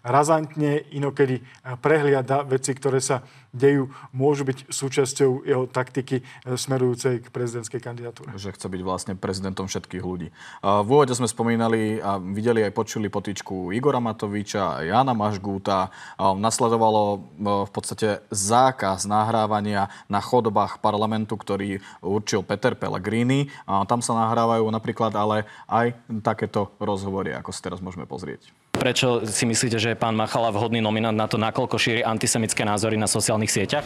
razantne, 0.04 0.92
inokedy 0.92 1.40
prehliada 1.80 2.44
veci, 2.44 2.76
ktoré 2.76 3.00
sa 3.00 3.24
dejú, 3.58 3.90
môžu 4.14 4.46
byť 4.46 4.70
súčasťou 4.70 5.44
jeho 5.44 5.66
taktiky 5.66 6.22
smerujúcej 6.46 7.26
k 7.26 7.34
prezidentskej 7.34 7.82
kandidatúre. 7.82 8.30
Že 8.38 8.54
chce 8.54 8.68
byť 8.70 8.82
vlastne 8.86 9.14
prezidentom 9.18 9.66
všetkých 9.66 10.04
ľudí. 10.06 10.30
V 10.62 10.88
úvode 10.88 11.18
sme 11.18 11.26
spomínali 11.26 11.98
a 11.98 12.22
videli 12.22 12.62
aj 12.62 12.78
počuli 12.78 13.10
potičku 13.10 13.74
Igora 13.74 13.98
Matoviča, 13.98 14.86
Jana 14.86 15.18
Mažgúta. 15.18 15.90
Nasledovalo 16.22 17.26
v 17.66 17.72
podstate 17.74 18.22
zákaz 18.30 19.10
nahrávania 19.10 19.90
na 20.06 20.22
chodbách 20.22 20.78
parlamentu, 20.78 21.34
ktorý 21.34 21.82
určil 22.06 22.46
Peter 22.46 22.78
Pellegrini. 22.78 23.50
Tam 23.66 24.06
sa 24.06 24.14
nahrávajú 24.14 24.70
napríklad 24.70 25.18
ale 25.18 25.50
aj 25.66 25.98
takéto 26.22 26.70
rozhovory, 26.78 27.34
ako 27.34 27.50
si 27.50 27.66
teraz 27.66 27.82
môžeme 27.82 28.06
pozrieť. 28.06 28.54
Prečo 28.78 29.26
si 29.26 29.44
myslíte, 29.50 29.82
že 29.82 29.94
je 29.94 29.98
pán 29.98 30.14
Machala 30.14 30.54
vhodný 30.54 30.80
nominant 30.80 31.18
na 31.18 31.26
to, 31.26 31.42
nakoľko 31.42 31.76
šíri 31.82 32.02
antisemické 32.06 32.62
názory 32.62 32.96
na 32.96 33.10
sociálnych 33.10 33.50
sieťach? 33.50 33.86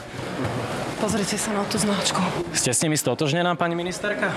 Pozrite 1.01 1.33
sa 1.39 1.55
na 1.55 1.65
tú 1.65 1.81
značku. 1.81 2.21
Ste 2.53 2.75
s 2.75 2.83
nimi 2.85 2.93
stotožnená, 2.93 3.57
pani 3.57 3.73
ministerka? 3.73 4.29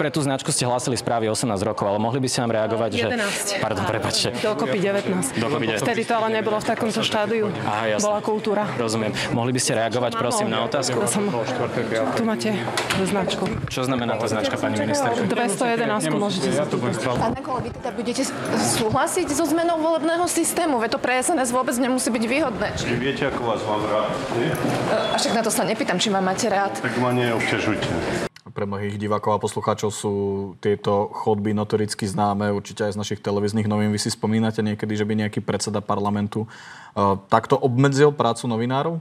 Pre 0.00 0.08
tú 0.08 0.24
značku 0.24 0.48
ste 0.48 0.64
hlásili 0.64 0.96
správy 0.96 1.28
18 1.28 1.60
rokov, 1.60 1.84
ale 1.84 2.00
mohli 2.00 2.24
by 2.24 2.28
ste 2.32 2.40
nám 2.40 2.56
reagovať, 2.56 3.04
11. 3.04 3.20
že... 3.20 3.60
Pardon, 3.60 3.84
prepačte. 3.84 4.32
Dokopy 4.40 4.80
19. 4.80 5.36
Dokopy 5.36 5.76
19. 5.76 5.84
Vtedy 5.84 6.08
to 6.08 6.16
ale 6.16 6.40
nebolo 6.40 6.56
v 6.56 6.66
takomto 6.72 7.04
štádiu. 7.04 7.52
Aha, 7.68 7.84
jasne. 7.84 8.08
Bola 8.08 8.24
kultúra. 8.24 8.64
Rozumiem. 8.80 9.12
Mohli 9.36 9.52
by 9.52 9.60
ste 9.60 9.76
reagovať, 9.76 10.12
prosím, 10.16 10.48
na 10.48 10.64
otázku? 10.64 11.04
Som... 11.04 11.28
Tu 12.16 12.24
máte 12.24 12.48
značku. 13.04 13.44
Čo 13.68 13.84
znamená 13.84 14.16
tá 14.16 14.24
značka, 14.24 14.56
pani 14.56 14.80
ministerka? 14.80 15.20
211 15.20 16.16
môžete 16.16 16.48
Pán 17.04 17.36
Nekolo, 17.36 17.60
vy 17.60 17.68
teda 17.68 17.92
budete 17.92 18.24
súhlasiť 18.80 19.28
so 19.36 19.44
zmenou 19.44 19.84
volebného 19.84 20.24
systému? 20.24 20.80
Veď 20.80 20.96
to 20.96 20.98
pre 21.04 21.20
SNS 21.20 21.52
vôbec 21.52 21.76
nemusí 21.76 22.08
byť 22.08 22.24
výhodné. 22.24 22.72
Či 22.72 22.96
viete, 22.96 23.28
ako 23.28 23.52
vás 23.52 23.60
mám 23.68 23.84
rád? 23.84 24.16
A 25.12 25.16
však 25.20 25.36
na 25.36 25.44
to 25.44 25.52
sa 25.52 25.68
nepýtam, 25.68 26.00
či 26.00 26.08
ma 26.08 26.24
máte 26.24 26.48
rád. 26.48 26.72
Tak 26.80 26.96
ma 26.96 27.12
neobťažujte. 27.12 28.29
Pre 28.50 28.66
mnohých 28.66 28.98
divákov 28.98 29.30
a 29.36 29.42
poslucháčov 29.42 29.90
sú 29.94 30.12
tieto 30.58 31.08
chodby 31.14 31.54
notoricky 31.54 32.02
známe, 32.06 32.50
určite 32.50 32.82
aj 32.82 32.98
z 32.98 33.00
našich 33.00 33.20
televíznych 33.22 33.70
novín. 33.70 33.94
Vy 33.94 34.02
si 34.02 34.10
spomínate 34.10 34.58
niekedy, 34.60 34.98
že 34.98 35.06
by 35.06 35.14
nejaký 35.26 35.40
predseda 35.40 35.78
parlamentu 35.78 36.46
uh, 36.46 37.14
takto 37.30 37.54
obmedzil 37.54 38.10
prácu 38.10 38.50
novinárov? 38.50 38.98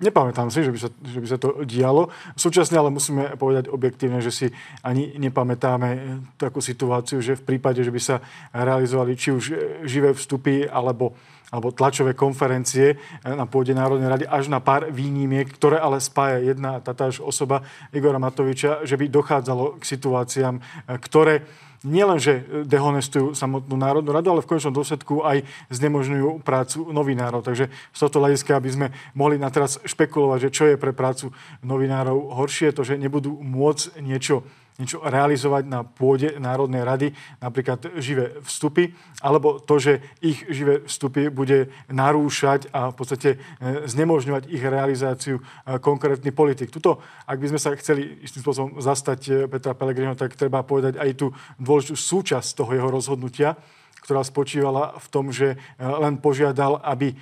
Nepamätám 0.00 0.48
si, 0.48 0.64
že 0.64 0.72
by, 0.72 0.78
sa, 0.80 0.88
že 1.04 1.18
by 1.20 1.28
sa 1.28 1.36
to 1.36 1.60
dialo. 1.68 2.08
Súčasne 2.32 2.80
ale 2.80 2.88
musíme 2.88 3.36
povedať 3.36 3.68
objektívne, 3.68 4.24
že 4.24 4.32
si 4.32 4.46
ani 4.80 5.12
nepamätáme 5.20 6.24
takú 6.40 6.64
situáciu, 6.64 7.20
že 7.20 7.36
v 7.36 7.44
prípade, 7.44 7.84
že 7.84 7.92
by 7.92 8.00
sa 8.00 8.24
realizovali 8.56 9.12
či 9.12 9.28
už 9.28 9.44
živé 9.84 10.16
vstupy 10.16 10.64
alebo 10.64 11.12
alebo 11.50 11.74
tlačové 11.74 12.14
konferencie 12.14 12.96
eh, 12.96 13.34
na 13.34 13.44
pôde 13.44 13.74
Národnej 13.74 14.08
rady 14.08 14.24
až 14.26 14.48
na 14.48 14.62
pár 14.62 14.88
výnimiek, 14.88 15.50
ktoré 15.50 15.82
ale 15.82 15.98
spája 15.98 16.40
jedna 16.40 16.78
tatáž 16.80 17.18
osoba 17.20 17.66
Igora 17.90 18.22
Matoviča, 18.22 18.86
že 18.86 18.94
by 18.96 19.10
dochádzalo 19.10 19.78
k 19.78 19.84
situáciám, 19.84 20.54
eh, 20.58 20.96
ktoré 20.98 21.42
nielenže 21.80 22.64
dehonestujú 22.68 23.32
samotnú 23.32 23.72
Národnú 23.72 24.12
radu, 24.12 24.28
ale 24.28 24.44
v 24.44 24.52
konečnom 24.52 24.76
dôsledku 24.76 25.24
aj 25.24 25.40
znemožňujú 25.72 26.44
prácu 26.44 26.92
novinárov. 26.92 27.40
Takže 27.40 27.72
z 27.72 27.98
tohto 27.98 28.20
hľadiska, 28.20 28.52
aby 28.52 28.68
sme 28.68 28.86
mohli 29.16 29.40
na 29.40 29.48
teraz 29.48 29.80
špekulovať, 29.88 30.38
že 30.48 30.50
čo 30.52 30.64
je 30.68 30.76
pre 30.76 30.92
prácu 30.92 31.32
novinárov 31.64 32.36
horšie, 32.36 32.76
to, 32.76 32.84
že 32.84 33.00
nebudú 33.00 33.32
môcť 33.40 33.96
niečo 34.04 34.44
niečo 34.80 35.04
realizovať 35.04 35.68
na 35.68 35.84
pôde 35.84 36.40
Národnej 36.40 36.80
rady, 36.80 37.08
napríklad 37.44 38.00
živé 38.00 38.40
vstupy, 38.40 38.96
alebo 39.20 39.60
to, 39.60 39.76
že 39.76 40.00
ich 40.24 40.40
živé 40.48 40.80
vstupy 40.88 41.28
bude 41.28 41.68
narúšať 41.92 42.72
a 42.72 42.88
v 42.88 42.96
podstate 42.96 43.30
e, 43.36 43.38
znemožňovať 43.84 44.48
ich 44.48 44.64
realizáciu 44.64 45.36
e, 45.38 45.42
konkrétny 45.76 46.32
politik. 46.32 46.72
Tuto, 46.72 47.04
ak 47.28 47.36
by 47.36 47.46
sme 47.52 47.60
sa 47.60 47.76
chceli 47.76 48.24
istým 48.24 48.40
spôsobom 48.40 48.80
zastať 48.80 49.20
e, 49.28 49.32
Petra 49.52 49.76
Pellegrino, 49.76 50.16
tak 50.16 50.32
treba 50.40 50.64
povedať 50.64 50.96
aj 50.96 51.10
tú 51.20 51.36
dôležitú 51.60 52.00
súčasť 52.00 52.56
toho 52.56 52.72
jeho 52.72 52.88
rozhodnutia, 52.88 53.60
ktorá 54.00 54.24
spočívala 54.24 54.96
v 54.96 55.06
tom, 55.12 55.28
že 55.30 55.54
e, 55.54 55.56
len 55.80 56.16
požiadal, 56.16 56.80
aby 56.80 57.12
e, 57.12 57.16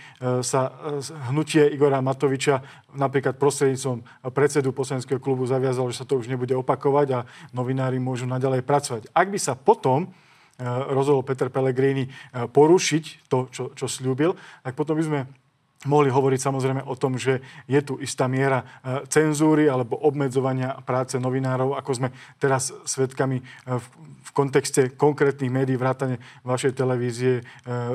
sa 0.47 0.71
e, 0.71 1.03
hnutie 1.31 1.67
Igora 1.75 1.99
Matoviča 1.99 2.63
napríklad 2.95 3.37
prostredníctvom 3.37 4.31
predsedu 4.33 4.71
poslaneckého 4.71 5.21
klubu 5.21 5.45
zaviazalo, 5.45 5.91
že 5.91 6.01
sa 6.01 6.09
to 6.09 6.17
už 6.17 6.31
nebude 6.31 6.55
opakovať 6.55 7.09
a 7.13 7.21
novinári 7.53 7.99
môžu 8.01 8.25
naďalej 8.25 8.63
pracovať. 8.65 9.03
Ak 9.13 9.29
by 9.29 9.39
sa 9.39 9.59
potom 9.59 10.09
rozhodol 10.91 11.23
Peter 11.23 11.47
Pellegrini 11.55 12.11
porušiť 12.35 13.31
to, 13.31 13.47
čo, 13.55 13.71
čo 13.79 13.87
slúbil, 13.87 14.35
tak 14.67 14.75
potom 14.75 14.99
by 14.99 15.05
sme 15.07 15.21
mohli 15.87 16.11
hovoriť 16.11 16.41
samozrejme 16.43 16.83
o 16.83 16.99
tom, 16.99 17.15
že 17.15 17.39
je 17.71 17.79
tu 17.79 17.95
istá 18.03 18.27
miera 18.27 18.67
cenzúry 19.07 19.71
alebo 19.71 19.95
obmedzovania 20.03 20.83
práce 20.83 21.15
novinárov, 21.15 21.79
ako 21.79 21.91
sme 21.95 22.09
teraz 22.43 22.75
svedkami 22.83 23.39
v 23.63 23.87
kontexte 24.39 24.95
konkrétnych 24.95 25.51
médií, 25.51 25.75
vrátane 25.75 26.23
vašej 26.47 26.79
televízie 26.79 27.33
e, 27.39 27.43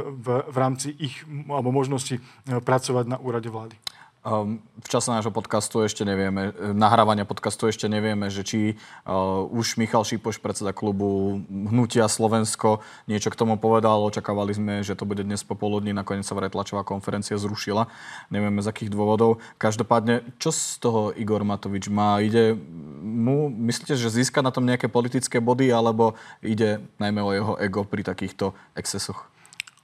v, 0.03 0.27
v 0.51 0.57
rámci 0.59 0.91
ich 0.99 1.23
alebo 1.47 1.71
možnosti 1.71 2.19
pracovať 2.43 3.05
na 3.07 3.17
úrade 3.23 3.47
vlády. 3.47 3.79
Ehm, 4.23 4.63
v 4.79 4.87
čase 4.87 5.11
nášho 5.11 5.35
podcastu 5.35 5.83
ešte 5.83 6.07
nevieme, 6.07 6.55
e, 6.55 6.71
nahrávania 6.71 7.27
podcastu 7.27 7.67
ešte 7.67 7.91
nevieme, 7.91 8.31
že 8.31 8.47
či 8.47 8.59
uh, 9.03 9.43
už 9.51 9.75
Michal 9.75 10.07
Šípoš, 10.07 10.39
predseda 10.39 10.71
klubu 10.71 11.39
Hnutia 11.51 12.07
Slovensko, 12.07 12.79
niečo 13.03 13.27
k 13.31 13.39
tomu 13.39 13.59
povedal. 13.59 13.99
Očakávali 13.99 14.55
sme, 14.55 14.79
že 14.79 14.95
to 14.95 15.03
bude 15.03 15.27
dnes 15.27 15.43
popoludní, 15.43 15.91
nakoniec 15.91 16.23
sa 16.23 16.39
vraj 16.39 16.55
tlačová 16.55 16.87
konferencia 16.87 17.35
zrušila. 17.35 17.91
Nevieme 18.31 18.63
z 18.63 18.71
akých 18.71 18.95
dôvodov. 18.95 19.43
Každopádne, 19.59 20.23
čo 20.39 20.55
z 20.55 20.79
toho 20.79 21.11
Igor 21.19 21.43
Matovič 21.43 21.91
má? 21.91 22.23
Ide 22.23 22.55
mu 23.03 23.51
myslíte, 23.51 23.99
že 23.99 24.07
získa 24.07 24.39
na 24.39 24.55
tom 24.55 24.63
nejaké 24.63 24.87
politické 24.87 25.43
body, 25.43 25.67
alebo 25.67 26.15
ide 26.39 26.79
najmä 26.95 27.19
o 27.19 27.31
jeho 27.35 27.53
ego 27.59 27.83
pri 27.83 28.07
takýchto 28.07 28.55
excesoch? 28.79 29.32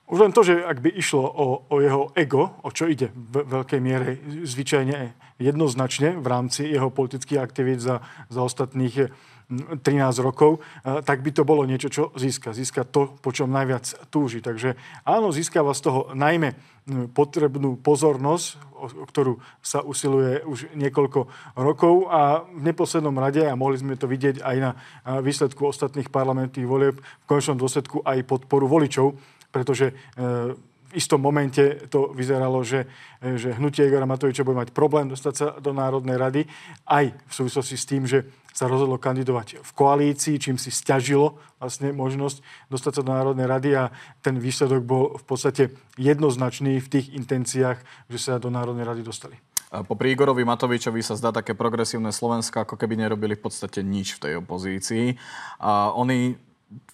Už 0.09 0.17
len 0.17 0.33
to, 0.33 0.41
že 0.41 0.65
ak 0.65 0.81
by 0.81 0.89
išlo 0.89 1.21
o, 1.21 1.69
o 1.69 1.75
jeho 1.77 2.09
ego, 2.17 2.57
o 2.65 2.73
čo 2.73 2.89
ide 2.89 3.13
v 3.13 3.45
veľkej 3.45 3.79
miere 3.79 4.17
zvyčajne 4.25 5.13
jednoznačne 5.37 6.17
v 6.17 6.27
rámci 6.27 6.65
jeho 6.65 6.89
politických 6.89 7.37
aktivít 7.37 7.79
za, 7.79 8.01
za 8.27 8.41
ostatných 8.41 9.13
13 9.49 9.81
rokov, 10.21 10.61
eh, 10.61 11.01
tak 11.01 11.25
by 11.25 11.33
to 11.33 11.41
bolo 11.41 11.65
niečo, 11.65 11.89
čo 11.89 12.03
získa. 12.13 12.53
Získa 12.53 12.85
to, 12.85 13.17
po 13.17 13.33
čom 13.33 13.49
najviac 13.49 14.09
túži. 14.13 14.45
Takže 14.45 14.77
áno, 15.01 15.33
získava 15.33 15.73
z 15.73 15.89
toho 15.89 15.99
najmä 16.13 16.53
hm, 16.53 17.09
potrebnú 17.17 17.81
pozornosť, 17.81 18.45
o 18.79 19.05
ktorú 19.09 19.41
sa 19.59 19.81
usiluje 19.81 20.45
už 20.45 20.71
niekoľko 20.77 21.19
rokov 21.57 22.07
a 22.13 22.45
v 22.45 22.61
neposlednom 22.61 23.17
rade, 23.17 23.41
a 23.41 23.57
mohli 23.57 23.81
sme 23.81 23.97
to 23.97 24.05
vidieť 24.05 24.45
aj 24.45 24.57
na 24.61 24.71
eh, 24.77 25.17
výsledku 25.17 25.65
ostatných 25.65 26.13
parlamentných 26.13 26.69
volieb, 26.69 27.01
v 27.01 27.25
konečnom 27.25 27.57
dôsledku 27.57 28.05
aj 28.05 28.29
podporu 28.29 28.69
voličov, 28.69 29.17
pretože 29.51 29.93
eh, 29.93 30.53
v 30.89 30.97
istom 30.97 31.21
momente 31.21 31.85
to 31.93 32.09
vyzeralo, 32.17 32.65
že, 32.65 32.89
že 33.21 33.53
hnutie 33.53 33.85
Igora 33.85 34.09
Matoviča 34.09 34.41
bude 34.41 34.57
mať 34.57 34.73
problém 34.73 35.05
dostať 35.05 35.33
sa 35.37 35.47
do 35.61 35.69
Národnej 35.69 36.17
rady, 36.17 36.41
aj 36.89 37.13
v 37.13 37.33
súvislosti 37.33 37.77
s 37.77 37.85
tým, 37.85 38.09
že 38.09 38.25
sa 38.49 38.65
rozhodlo 38.65 38.97
kandidovať 38.97 39.61
v 39.61 39.71
koalícii, 39.77 40.41
čím 40.41 40.57
si 40.57 40.73
stiažilo 40.73 41.37
vlastne 41.61 41.93
možnosť 41.93 42.41
dostať 42.73 42.91
sa 42.97 43.01
do 43.05 43.13
Národnej 43.13 43.45
rady 43.45 43.69
a 43.77 43.93
ten 44.25 44.41
výsledok 44.41 44.81
bol 44.81 45.03
v 45.21 45.23
podstate 45.29 45.63
jednoznačný 46.01 46.81
v 46.81 46.89
tých 46.89 47.13
intenciách, 47.13 47.77
že 48.09 48.17
sa 48.17 48.41
do 48.41 48.49
Národnej 48.49 48.89
rady 48.89 49.05
dostali. 49.05 49.37
Po 49.69 49.93
Igorovi 49.93 50.41
Matovičovi 50.41 51.05
sa 51.05 51.13
zdá 51.13 51.29
také 51.29 51.53
progresívne 51.53 52.09
Slovensko, 52.09 52.65
ako 52.65 52.73
keby 52.73 53.05
nerobili 53.05 53.37
v 53.37 53.45
podstate 53.45 53.85
nič 53.85 54.17
v 54.17 54.21
tej 54.25 54.33
opozícii. 54.41 55.13
A 55.61 55.93
oni 55.93 56.33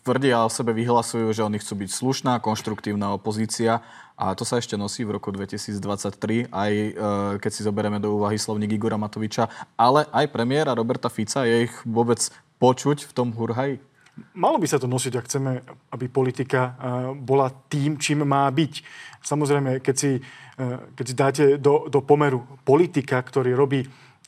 tvrdia 0.03 0.45
o 0.45 0.49
sebe, 0.49 0.71
vyhlasujú, 0.71 1.33
že 1.35 1.43
oni 1.43 1.59
chcú 1.59 1.83
byť 1.83 1.89
slušná, 1.91 2.33
konštruktívna 2.39 3.11
opozícia 3.11 3.83
a 4.15 4.31
to 4.31 4.47
sa 4.47 4.63
ešte 4.63 4.79
nosí 4.79 5.03
v 5.03 5.19
roku 5.19 5.27
2023, 5.35 6.47
aj 6.47 6.71
e, 6.71 6.89
keď 7.43 7.51
si 7.51 7.67
zoberieme 7.67 7.99
do 7.99 8.15
úvahy 8.15 8.39
slovník 8.39 8.79
Igora 8.79 8.95
Matoviča, 8.95 9.51
ale 9.75 10.07
aj 10.15 10.31
premiéra 10.31 10.71
Roberta 10.71 11.11
Fica, 11.11 11.43
je 11.43 11.67
ich 11.67 11.75
vôbec 11.83 12.23
počuť 12.55 13.03
v 13.03 13.11
tom 13.11 13.35
hurhaji? 13.35 13.83
Malo 14.31 14.55
by 14.55 14.67
sa 14.71 14.79
to 14.79 14.87
nosiť, 14.87 15.13
ak 15.19 15.27
chceme, 15.27 15.51
aby 15.91 16.05
politika 16.07 16.61
e, 16.63 16.71
bola 17.19 17.51
tým, 17.67 17.99
čím 17.99 18.23
má 18.23 18.47
byť. 18.47 18.73
Samozrejme, 19.19 19.83
keď 19.83 19.95
si, 19.99 20.11
e, 20.55 20.67
keď 20.95 21.05
si 21.05 21.15
dáte 21.19 21.43
do, 21.59 21.91
do 21.91 21.99
pomeru 21.99 22.47
politika, 22.63 23.19
ktorý 23.19 23.51
robí 23.51 23.83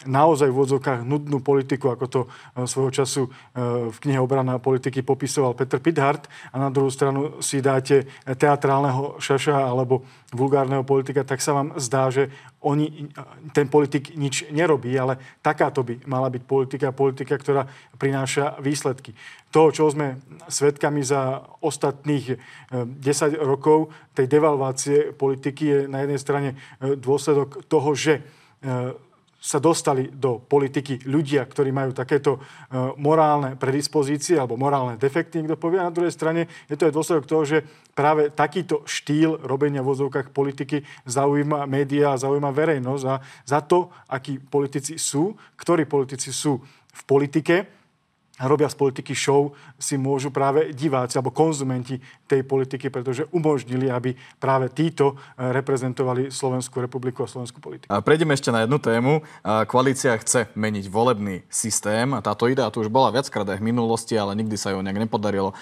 naozaj 0.06 0.54
v 0.54 0.62
odzokách 0.62 1.02
nudnú 1.02 1.42
politiku, 1.42 1.90
ako 1.90 2.06
to 2.06 2.22
e, 2.22 2.28
svojho 2.70 2.92
času 2.94 3.26
e, 3.26 3.30
v 3.90 3.98
knihe 3.98 4.22
Obrana 4.22 4.62
politiky 4.62 5.02
popisoval 5.02 5.58
Peter 5.58 5.82
Pithart 5.82 6.30
a 6.54 6.62
na 6.62 6.70
druhú 6.70 6.94
stranu 6.94 7.42
si 7.42 7.66
dáte 7.66 8.06
teatrálneho 8.22 9.18
šaša 9.18 9.58
alebo 9.58 10.06
vulgárneho 10.30 10.86
politika, 10.86 11.26
tak 11.26 11.42
sa 11.42 11.58
vám 11.58 11.74
zdá, 11.82 12.14
že 12.14 12.30
oni, 12.62 13.10
ten 13.58 13.66
politik 13.72 14.14
nič 14.14 14.46
nerobí, 14.54 14.94
ale 14.94 15.18
takáto 15.42 15.82
by 15.82 16.06
mala 16.06 16.30
byť 16.30 16.44
politika, 16.46 16.94
politika, 16.94 17.34
ktorá 17.34 17.66
prináša 17.98 18.60
výsledky. 18.62 19.18
To, 19.50 19.72
čo 19.74 19.90
sme 19.90 20.20
svedkami 20.52 21.02
za 21.02 21.42
ostatných 21.64 22.38
10 22.70 23.02
e, 23.02 23.40
rokov 23.42 23.90
tej 24.14 24.30
devalvácie 24.30 25.16
politiky, 25.18 25.64
je 25.66 25.80
na 25.90 26.06
jednej 26.06 26.22
strane 26.22 26.50
dôsledok 26.78 27.66
toho, 27.66 27.98
že 27.98 28.22
sa 29.48 29.64
dostali 29.64 30.12
do 30.12 30.44
politiky 30.44 31.08
ľudia, 31.08 31.48
ktorí 31.48 31.72
majú 31.72 31.96
takéto 31.96 32.36
e, 32.36 32.40
morálne 33.00 33.56
predispozície 33.56 34.36
alebo 34.36 34.60
morálne 34.60 35.00
defekty, 35.00 35.40
niekto 35.40 35.56
povie. 35.56 35.80
A 35.80 35.88
na 35.88 35.96
druhej 35.96 36.12
strane 36.12 36.52
je 36.68 36.76
to 36.76 36.92
aj 36.92 36.92
dôsledok 36.92 37.24
toho, 37.24 37.44
že 37.48 37.58
práve 37.96 38.28
takýto 38.28 38.84
štýl 38.84 39.40
robenia 39.48 39.80
v 39.80 39.96
vozovkách 39.96 40.36
politiky 40.36 40.84
zaujíma 41.08 41.64
médiá 41.64 42.20
zaujíma 42.20 42.52
verejnosť 42.52 43.04
a 43.08 43.24
za 43.48 43.64
to, 43.64 43.88
akí 44.12 44.36
politici 44.44 45.00
sú, 45.00 45.32
ktorí 45.56 45.88
politici 45.88 46.36
sú 46.36 46.60
v 46.92 47.02
politike, 47.08 47.56
robia 48.46 48.70
z 48.70 48.78
politiky 48.78 49.18
show, 49.18 49.58
si 49.82 49.98
môžu 49.98 50.30
práve 50.30 50.70
diváci 50.74 51.18
alebo 51.18 51.34
konzumenti 51.34 51.98
tej 52.30 52.46
politiky, 52.46 52.94
pretože 52.94 53.26
umožnili, 53.34 53.90
aby 53.90 54.14
práve 54.38 54.70
títo 54.70 55.18
eh, 55.18 55.50
reprezentovali 55.50 56.30
Slovenskú 56.30 56.84
republiku 56.84 57.26
a 57.26 57.28
slovenskú 57.28 57.58
politiku. 57.58 57.90
A 57.90 58.04
prejdeme 58.06 58.38
ešte 58.38 58.54
na 58.54 58.68
jednu 58.68 58.78
tému. 58.78 59.26
Koalícia 59.66 60.14
chce 60.20 60.52
meniť 60.54 60.86
volebný 60.92 61.42
systém. 61.48 62.14
Táto 62.22 62.46
idea 62.46 62.70
tu 62.70 62.84
už 62.84 62.92
bola 62.92 63.10
viackrát 63.10 63.48
aj 63.48 63.58
v 63.58 63.68
minulosti, 63.72 64.14
ale 64.14 64.38
nikdy 64.38 64.60
sa 64.60 64.76
ju 64.76 64.84
nejak 64.84 65.08
nepodarilo 65.08 65.56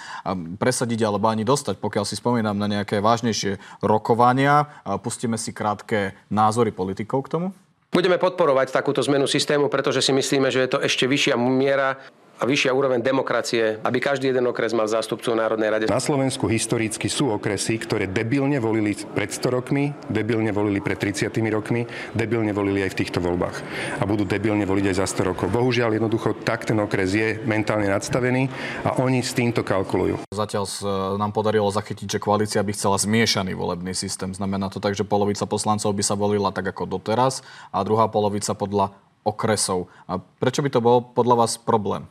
presadiť 0.57 1.05
alebo 1.05 1.29
ani 1.29 1.45
dostať, 1.45 1.77
pokiaľ 1.79 2.03
si 2.03 2.17
spomínam 2.17 2.57
na 2.57 2.67
nejaké 2.67 2.99
vážnejšie 2.99 3.61
rokovania. 3.85 4.67
Pustíme 5.05 5.37
si 5.37 5.53
krátke 5.53 6.17
názory 6.27 6.73
politikov 6.73 7.29
k 7.29 7.31
tomu. 7.37 7.47
Budeme 7.95 8.19
podporovať 8.19 8.75
takúto 8.75 8.99
zmenu 9.07 9.23
systému, 9.23 9.71
pretože 9.71 10.03
si 10.03 10.11
myslíme, 10.11 10.51
že 10.51 10.67
je 10.67 10.69
to 10.75 10.79
ešte 10.83 11.07
vyššia 11.07 11.39
miera 11.39 11.95
a 12.35 12.43
vyššia 12.43 12.75
úroveň 12.75 12.99
demokracie, 12.99 13.79
aby 13.79 14.03
každý 14.03 14.35
jeden 14.35 14.43
okres 14.51 14.75
mal 14.75 14.91
zástupcu 14.91 15.31
v 15.31 15.39
Národnej 15.39 15.69
rade. 15.71 15.83
Na 15.87 16.03
Slovensku 16.03 16.51
historicky 16.51 17.07
sú 17.07 17.31
okresy, 17.31 17.79
ktoré 17.79 18.11
debilne 18.11 18.59
volili 18.59 18.91
pred 18.95 19.31
100 19.31 19.55
rokmi, 19.55 19.95
debilne 20.11 20.51
volili 20.51 20.83
pred 20.83 20.99
30 20.99 21.31
rokmi, 21.47 21.87
debilne 22.11 22.51
volili 22.51 22.83
aj 22.83 22.91
v 22.91 22.99
týchto 22.99 23.23
voľbách. 23.23 23.57
A 23.99 24.03
budú 24.03 24.27
debilne 24.27 24.67
voliť 24.67 24.85
aj 24.91 24.95
za 24.99 25.07
100 25.07 25.31
rokov. 25.31 25.47
Bohužiaľ, 25.47 25.95
jednoducho 25.95 26.35
tak 26.43 26.67
ten 26.67 26.75
okres 26.75 27.15
je 27.15 27.39
mentálne 27.47 27.87
nadstavený 27.87 28.51
a 28.83 28.99
oni 28.99 29.23
s 29.23 29.31
týmto 29.31 29.63
kalkulujú. 29.63 30.27
Zatiaľ 30.35 30.67
nám 31.15 31.31
podarilo 31.31 31.71
zachytiť, 31.71 32.19
že 32.19 32.19
koalícia 32.19 32.59
by 32.59 32.75
chcela 32.75 32.99
zmiešaný 32.99 33.55
volebný 33.55 33.95
systém. 33.95 34.35
Znamená 34.35 34.67
to 34.67 34.83
tak, 34.83 34.91
že 34.91 35.07
polovica 35.07 35.47
poslancov 35.47 35.95
by 35.95 36.03
sa 36.03 36.19
volila 36.19 36.51
tak 36.51 36.67
ako 36.67 36.99
doteraz 36.99 37.39
a 37.71 37.79
druhá 37.87 38.11
polovica 38.11 38.51
podľa 38.51 38.91
okresov. 39.23 39.87
A 40.05 40.19
prečo 40.19 40.59
by 40.59 40.69
to 40.69 40.83
bol 40.83 40.99
podľa 40.99 41.47
vás 41.47 41.55
problém? 41.55 42.05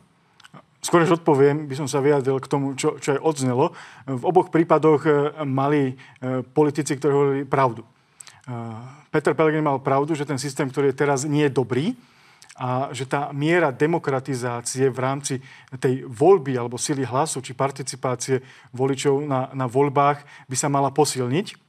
Skôr 0.85 1.01
než 1.01 1.17
odpoviem, 1.17 1.65
by 1.65 1.81
som 1.81 1.89
sa 1.89 1.97
vyjadril 1.97 2.37
k 2.37 2.45
tomu, 2.45 2.77
čo, 2.77 3.01
čo 3.01 3.17
aj 3.17 3.19
odznelo. 3.25 3.73
V 4.05 4.21
oboch 4.21 4.53
prípadoch 4.53 5.01
e, 5.01 5.11
mali 5.41 5.81
e, 5.89 5.93
politici, 6.45 6.93
ktorí 6.93 7.09
hovorili 7.09 7.41
pravdu. 7.41 7.81
E, 7.81 7.89
Peter 9.09 9.33
Pellegrini 9.33 9.65
mal 9.65 9.81
pravdu, 9.81 10.13
že 10.13 10.29
ten 10.29 10.37
systém, 10.37 10.69
ktorý 10.69 10.93
je 10.93 10.99
teraz, 11.01 11.25
nie 11.25 11.49
je 11.49 11.57
dobrý 11.57 11.97
a 12.61 12.93
že 12.93 13.09
tá 13.09 13.33
miera 13.33 13.73
demokratizácie 13.73 14.93
v 14.93 14.99
rámci 15.01 15.33
tej 15.81 16.05
voľby 16.05 16.53
alebo 16.53 16.77
sily 16.77 17.01
hlasu 17.01 17.41
či 17.41 17.57
participácie 17.57 18.45
voličov 18.69 19.25
na, 19.25 19.49
na 19.57 19.65
voľbách 19.65 20.21
by 20.45 20.55
sa 20.55 20.69
mala 20.69 20.93
posilniť. 20.93 21.64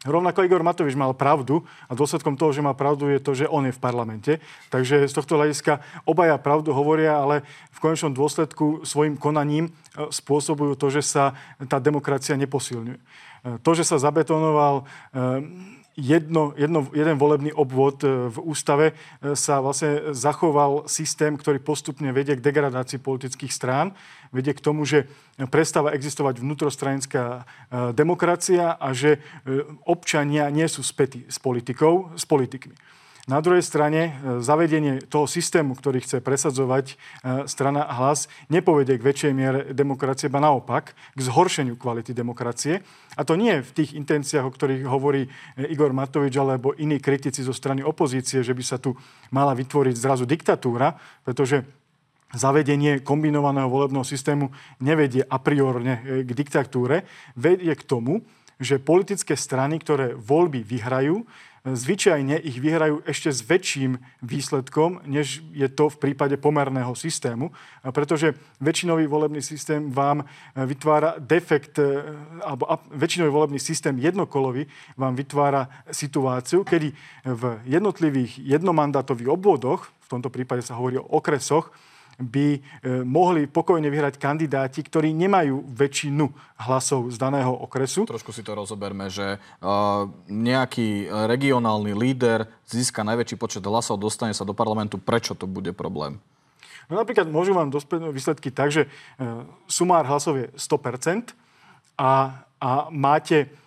Rovnako 0.00 0.48
Igor 0.48 0.64
Matovič 0.64 0.96
mal 0.96 1.12
pravdu 1.12 1.60
a 1.84 1.92
dôsledkom 1.92 2.32
toho, 2.32 2.56
že 2.56 2.64
má 2.64 2.72
pravdu, 2.72 3.12
je 3.12 3.20
to, 3.20 3.36
že 3.36 3.44
on 3.44 3.68
je 3.68 3.76
v 3.76 3.82
parlamente. 3.84 4.32
Takže 4.72 5.04
z 5.04 5.12
tohto 5.12 5.36
hľadiska 5.36 5.84
obaja 6.08 6.40
pravdu 6.40 6.72
hovoria, 6.72 7.20
ale 7.20 7.44
v 7.76 7.78
konečnom 7.84 8.16
dôsledku 8.16 8.88
svojim 8.88 9.20
konaním 9.20 9.68
e, 9.68 9.72
spôsobujú 10.08 10.72
to, 10.80 10.88
že 10.88 11.04
sa 11.04 11.36
tá 11.68 11.76
demokracia 11.76 12.32
neposilňuje. 12.40 12.96
E, 12.96 13.04
to, 13.60 13.70
že 13.76 13.84
sa 13.84 14.00
zabetonoval 14.00 14.74
e, 14.80 14.84
jedno, 15.96 16.54
jedno, 16.56 16.86
jeden 16.94 17.16
volebný 17.18 17.52
obvod 17.52 18.04
e, 18.04 18.30
v 18.30 18.38
ústave 18.40 18.86
e, 18.92 19.34
sa 19.34 19.58
vlastne 19.58 20.14
zachoval 20.14 20.86
systém, 20.86 21.34
ktorý 21.34 21.58
postupne 21.58 22.10
vedie 22.14 22.38
k 22.38 22.44
degradácii 22.44 23.02
politických 23.02 23.52
strán, 23.52 23.92
vedie 24.30 24.54
k 24.54 24.62
tomu, 24.62 24.86
že 24.86 25.10
prestáva 25.50 25.94
existovať 25.96 26.38
vnútrostranická 26.40 27.24
e, 27.24 27.42
demokracia 27.92 28.78
a 28.78 28.94
že 28.94 29.18
občania 29.88 30.46
nie 30.52 30.66
sú 30.70 30.86
spätí 30.86 31.26
s 31.26 31.42
politikou, 31.42 32.14
s 32.14 32.24
politikmi. 32.24 32.74
Na 33.28 33.44
druhej 33.44 33.60
strane, 33.60 34.16
e, 34.16 34.40
zavedenie 34.40 35.04
toho 35.04 35.28
systému, 35.28 35.76
ktorý 35.76 36.00
chce 36.00 36.24
presadzovať 36.24 36.86
e, 36.88 36.94
strana 37.44 37.84
hlas, 37.84 38.32
nepovedie 38.48 38.96
k 38.96 39.04
väčšej 39.04 39.32
miere 39.36 39.60
demokracie, 39.76 40.32
ba 40.32 40.40
naopak, 40.40 40.96
k 40.96 41.20
zhoršeniu 41.20 41.76
kvality 41.76 42.16
demokracie. 42.16 42.80
A 43.20 43.22
to 43.28 43.36
nie 43.36 43.60
v 43.60 43.70
tých 43.76 43.92
intenciách, 43.92 44.48
o 44.48 44.54
ktorých 44.54 44.88
hovorí 44.88 45.28
e, 45.28 45.68
Igor 45.68 45.92
Matovič 45.92 46.32
alebo 46.40 46.72
iní 46.80 46.96
kritici 46.96 47.44
zo 47.44 47.52
strany 47.52 47.84
opozície, 47.84 48.40
že 48.40 48.56
by 48.56 48.64
sa 48.64 48.80
tu 48.80 48.96
mala 49.28 49.52
vytvoriť 49.52 49.94
zrazu 50.00 50.24
diktatúra, 50.24 50.96
pretože 51.20 51.60
zavedenie 52.32 53.02
kombinovaného 53.04 53.68
volebného 53.68 54.06
systému 54.06 54.54
nevedie 54.80 55.26
a 55.26 55.36
priorne 55.42 56.24
k 56.24 56.30
diktatúre, 56.30 57.02
vedie 57.34 57.74
k 57.74 57.82
tomu, 57.82 58.22
že 58.60 58.76
politické 58.76 59.34
strany, 59.34 59.80
ktoré 59.80 60.12
voľby 60.12 60.60
vyhrajú, 60.60 61.24
zvyčajne 61.64 62.40
ich 62.40 62.56
vyhrajú 62.56 63.04
ešte 63.04 63.28
s 63.28 63.44
väčším 63.44 64.00
výsledkom, 64.24 65.04
než 65.04 65.44
je 65.52 65.68
to 65.68 65.92
v 65.92 66.00
prípade 66.08 66.40
pomerného 66.40 66.96
systému, 66.96 67.52
pretože 67.92 68.32
väčšinový 68.64 69.04
volebný 69.04 69.44
systém 69.44 69.92
vám 69.92 70.24
e, 70.24 70.24
vytvára 70.64 71.20
defekt, 71.20 71.76
e, 71.76 72.00
alebo 72.40 72.64
väčšinový 72.96 73.30
volebný 73.30 73.60
systém 73.60 73.92
jednokolový 74.00 74.64
vám 74.96 75.12
vytvára 75.12 75.68
situáciu, 75.92 76.64
kedy 76.64 76.96
v 77.28 77.42
jednotlivých 77.68 78.40
jednomandátových 78.40 79.28
obvodoch, 79.28 79.92
v 80.00 80.08
tomto 80.08 80.32
prípade 80.32 80.64
sa 80.64 80.80
hovorí 80.80 80.96
o 80.96 81.04
okresoch, 81.12 81.68
by 82.20 82.46
e, 82.54 82.60
mohli 83.02 83.48
pokojne 83.48 83.88
vyhrať 83.88 84.20
kandidáti, 84.20 84.84
ktorí 84.84 85.16
nemajú 85.16 85.64
väčšinu 85.72 86.28
hlasov 86.68 87.08
z 87.08 87.16
daného 87.16 87.50
okresu. 87.50 88.04
Trošku 88.04 88.30
si 88.36 88.44
to 88.44 88.52
rozoberme, 88.52 89.08
že 89.08 89.40
uh, 89.40 90.04
nejaký 90.28 91.08
regionálny 91.08 91.96
líder 91.96 92.44
získa 92.68 93.00
najväčší 93.00 93.40
počet 93.40 93.64
hlasov, 93.64 93.96
dostane 93.96 94.36
sa 94.36 94.44
do 94.44 94.52
parlamentu. 94.52 95.00
Prečo 95.00 95.32
to 95.32 95.48
bude 95.48 95.72
problém? 95.72 96.20
No 96.92 97.00
napríklad 97.00 97.32
môžu 97.32 97.56
vám 97.56 97.72
dospieť 97.72 98.12
výsledky 98.12 98.52
tak, 98.52 98.76
že 98.76 98.84
uh, 98.84 99.48
sumár 99.64 100.04
hlasov 100.04 100.36
je 100.36 100.46
100% 100.52 101.32
a, 101.96 102.44
a 102.60 102.70
máte 102.92 103.48
E, 103.48 103.59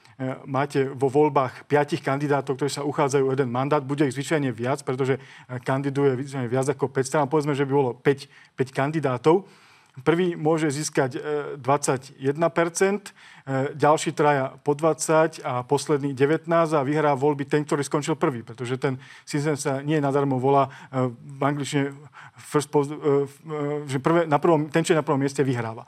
máte 0.46 0.86
vo 0.94 1.10
voľbách 1.10 1.66
piatich 1.66 2.06
kandidátov, 2.06 2.56
ktorí 2.58 2.70
sa 2.70 2.86
uchádzajú 2.86 3.34
jeden 3.34 3.50
mandát, 3.50 3.82
bude 3.82 4.06
ich 4.06 4.14
zvyčajne 4.14 4.54
viac, 4.54 4.86
pretože 4.86 5.18
e, 5.18 5.22
kandiduje 5.62 6.22
zvyčajne 6.22 6.48
viac 6.50 6.68
ako 6.70 6.90
5 6.90 7.10
strán. 7.10 7.26
Povedzme, 7.30 7.58
že 7.58 7.66
by 7.66 7.74
bolo 7.74 7.92
5, 7.98 8.30
5 8.58 8.78
kandidátov. 8.78 9.50
Prvý 10.02 10.34
môže 10.34 10.74
získať 10.74 11.22
21%, 11.62 12.18
e, 12.18 13.12
ďalší 13.78 14.10
traja 14.18 14.58
po 14.62 14.74
20 14.74 15.46
a 15.46 15.62
posledný 15.62 16.18
19 16.18 16.50
a 16.50 16.82
vyhrá 16.82 17.14
voľby 17.14 17.46
ten, 17.46 17.62
ktorý 17.62 17.86
skončil 17.86 18.18
prvý, 18.18 18.42
pretože 18.42 18.78
ten 18.82 18.98
systém 19.26 19.58
sa 19.58 19.86
nie 19.86 20.02
nadarmo 20.02 20.42
volá 20.42 20.70
v 21.14 21.42
angličtine 21.42 21.94
first 22.42 22.74
post, 22.74 22.90
že 23.86 24.02
prvé, 24.02 24.26
na 24.26 24.42
prvom, 24.42 24.66
ten, 24.74 24.82
čo 24.82 24.98
je 24.98 25.02
na 25.02 25.06
prvom 25.06 25.22
mieste, 25.22 25.46
vyhráva. 25.46 25.86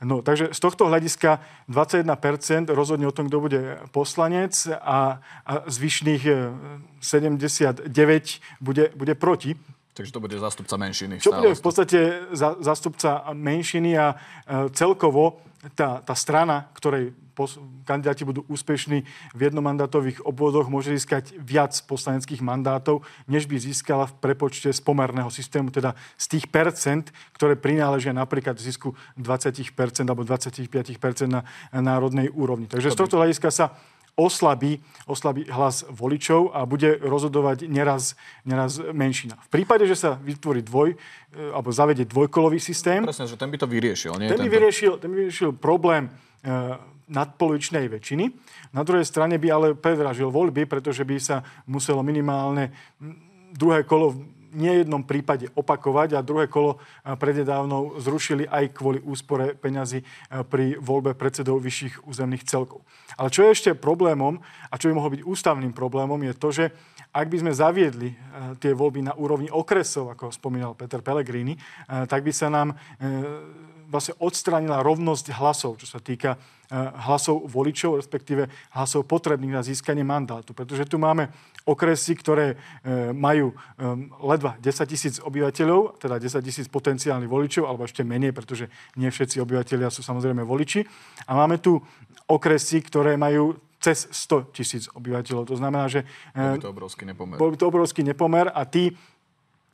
No, 0.00 0.24
takže 0.24 0.56
z 0.56 0.60
tohto 0.60 0.88
hľadiska 0.88 1.44
21% 1.68 2.72
rozhodne 2.72 3.04
o 3.04 3.14
tom, 3.14 3.28
kto 3.28 3.38
bude 3.40 3.60
poslanec 3.92 4.56
a, 4.80 5.20
a 5.44 5.52
zvyšných 5.68 6.22
79 7.02 7.84
e, 7.84 8.40
bude, 8.64 8.90
bude 8.96 9.14
proti. 9.14 9.52
Takže 9.92 10.12
to 10.12 10.24
bude 10.24 10.38
zástupca 10.40 10.76
menšiny. 10.80 11.20
Čo 11.20 11.36
bude 11.36 11.52
v 11.52 11.60
podstate 11.62 11.98
za, 12.32 12.56
zástupca 12.64 13.28
menšiny 13.36 13.92
a 14.00 14.16
e, 14.16 14.16
celkovo 14.72 15.44
tá, 15.78 16.02
tá 16.02 16.14
strana, 16.18 16.66
ktorej 16.74 17.14
pos- 17.38 17.58
kandidáti 17.86 18.26
budú 18.26 18.42
úspešní 18.50 19.06
v 19.32 19.40
jednomandátových 19.40 20.26
obvodoch, 20.26 20.66
môže 20.66 20.90
získať 20.90 21.38
viac 21.38 21.70
poslaneckých 21.86 22.42
mandátov, 22.42 23.06
než 23.30 23.46
by 23.46 23.62
získala 23.62 24.10
v 24.10 24.18
prepočte 24.18 24.74
z 24.74 24.80
pomerného 24.82 25.30
systému, 25.30 25.70
teda 25.70 25.94
z 26.18 26.26
tých 26.38 26.50
percent, 26.50 27.14
ktoré 27.38 27.54
prináležia 27.54 28.10
napríklad 28.10 28.58
zisku 28.58 28.98
20% 29.14 30.02
alebo 30.10 30.26
25% 30.26 31.30
na 31.30 31.46
národnej 31.70 32.26
úrovni. 32.34 32.66
Takže 32.66 32.90
z 32.90 32.98
tohto 32.98 33.22
hľadiska 33.22 33.54
sa 33.54 33.78
oslabí, 34.16 34.76
oslabí 35.08 35.48
hlas 35.48 35.88
voličov 35.88 36.52
a 36.52 36.68
bude 36.68 37.00
rozhodovať 37.00 37.64
neraz, 37.64 38.12
neraz 38.44 38.76
menšina. 38.92 39.40
V 39.48 39.60
prípade, 39.60 39.88
že 39.88 39.96
sa 39.96 40.20
vytvorí 40.20 40.60
dvoj, 40.60 40.92
e, 40.92 40.96
alebo 41.52 41.72
zavede 41.72 42.04
dvojkolový 42.04 42.60
systém... 42.60 43.02
Presne, 43.02 43.24
že 43.24 43.40
ten 43.40 43.48
by 43.48 43.56
to 43.56 43.68
vyriešil. 43.68 44.20
Nie 44.20 44.28
ten, 44.28 44.44
by 44.44 44.52
vyriešil 44.52 45.00
ten 45.00 45.08
by 45.08 45.16
vyriešil 45.24 45.56
problém 45.56 46.12
e, 46.44 46.50
nadpolovičnej 47.08 47.88
väčšiny. 47.88 48.24
Na 48.76 48.84
druhej 48.84 49.04
strane 49.04 49.36
by 49.40 49.48
ale 49.48 49.66
predražil 49.76 50.28
voľby, 50.28 50.68
pretože 50.68 51.04
by 51.04 51.16
sa 51.20 51.44
muselo 51.68 52.04
minimálne 52.04 52.72
druhé 53.52 53.84
kolo 53.84 54.16
nejednom 54.52 55.02
prípade 55.02 55.48
opakovať 55.56 56.16
a 56.16 56.24
druhé 56.24 56.46
kolo 56.46 56.78
prednedávno 57.02 57.98
zrušili 57.98 58.46
aj 58.46 58.76
kvôli 58.76 59.00
úspore 59.02 59.56
peňazí 59.56 60.04
pri 60.48 60.76
voľbe 60.78 61.16
predsedov 61.16 61.58
vyšších 61.60 62.04
územných 62.06 62.44
celkov. 62.44 62.84
Ale 63.16 63.28
čo 63.28 63.44
je 63.44 63.52
ešte 63.52 63.70
problémom 63.76 64.40
a 64.70 64.74
čo 64.76 64.88
by 64.88 64.96
mohlo 64.96 65.12
byť 65.12 65.22
ústavným 65.24 65.72
problémom 65.76 66.20
je 66.20 66.32
to, 66.36 66.48
že 66.52 66.64
ak 67.12 67.28
by 67.28 67.36
sme 67.44 67.52
zaviedli 67.52 68.16
tie 68.56 68.72
voľby 68.72 69.04
na 69.04 69.12
úrovni 69.14 69.52
okresov, 69.52 70.08
ako 70.16 70.32
spomínal 70.32 70.72
Peter 70.72 71.04
Pellegrini, 71.04 71.54
tak 71.86 72.24
by 72.24 72.32
sa 72.32 72.48
nám 72.48 72.72
vlastne 73.92 74.16
odstránila 74.24 74.80
rovnosť 74.80 75.36
hlasov, 75.36 75.76
čo 75.76 75.84
sa 75.84 76.00
týka 76.00 76.40
hlasov 77.04 77.44
voličov, 77.44 78.00
respektíve 78.00 78.48
hlasov 78.72 79.04
potrebných 79.04 79.52
na 79.52 79.60
získanie 79.60 80.00
mandátu. 80.00 80.56
Pretože 80.56 80.88
tu 80.88 80.96
máme 80.96 81.28
okresy, 81.68 82.16
ktoré 82.16 82.56
majú 83.12 83.52
ledva 84.24 84.56
10 84.56 84.88
tisíc 84.88 85.20
obyvateľov, 85.20 86.00
teda 86.00 86.16
10 86.16 86.40
tisíc 86.40 86.64
potenciálnych 86.72 87.28
voličov, 87.28 87.68
alebo 87.68 87.84
ešte 87.84 88.00
menej, 88.00 88.32
pretože 88.32 88.72
nie 88.96 89.12
všetci 89.12 89.36
obyvateľia 89.44 89.92
sú 89.92 90.00
samozrejme 90.00 90.40
voliči. 90.40 90.80
A 91.28 91.36
máme 91.36 91.60
tu 91.60 91.76
okresy, 92.24 92.80
ktoré 92.80 93.20
majú 93.20 93.60
cez 93.82 94.06
100 94.08 94.54
tisíc 94.54 94.86
obyvateľov. 94.94 95.50
To 95.50 95.58
znamená, 95.58 95.90
že... 95.90 96.06
Bol 96.32 96.62
by 96.62 96.64
to 96.64 96.72
obrovský 96.72 97.02
nepomer. 97.02 97.36
Bol 97.36 97.50
by 97.50 97.56
to 97.58 97.66
obrovský 97.66 98.00
nepomer 98.06 98.46
a 98.54 98.62
tí 98.62 98.94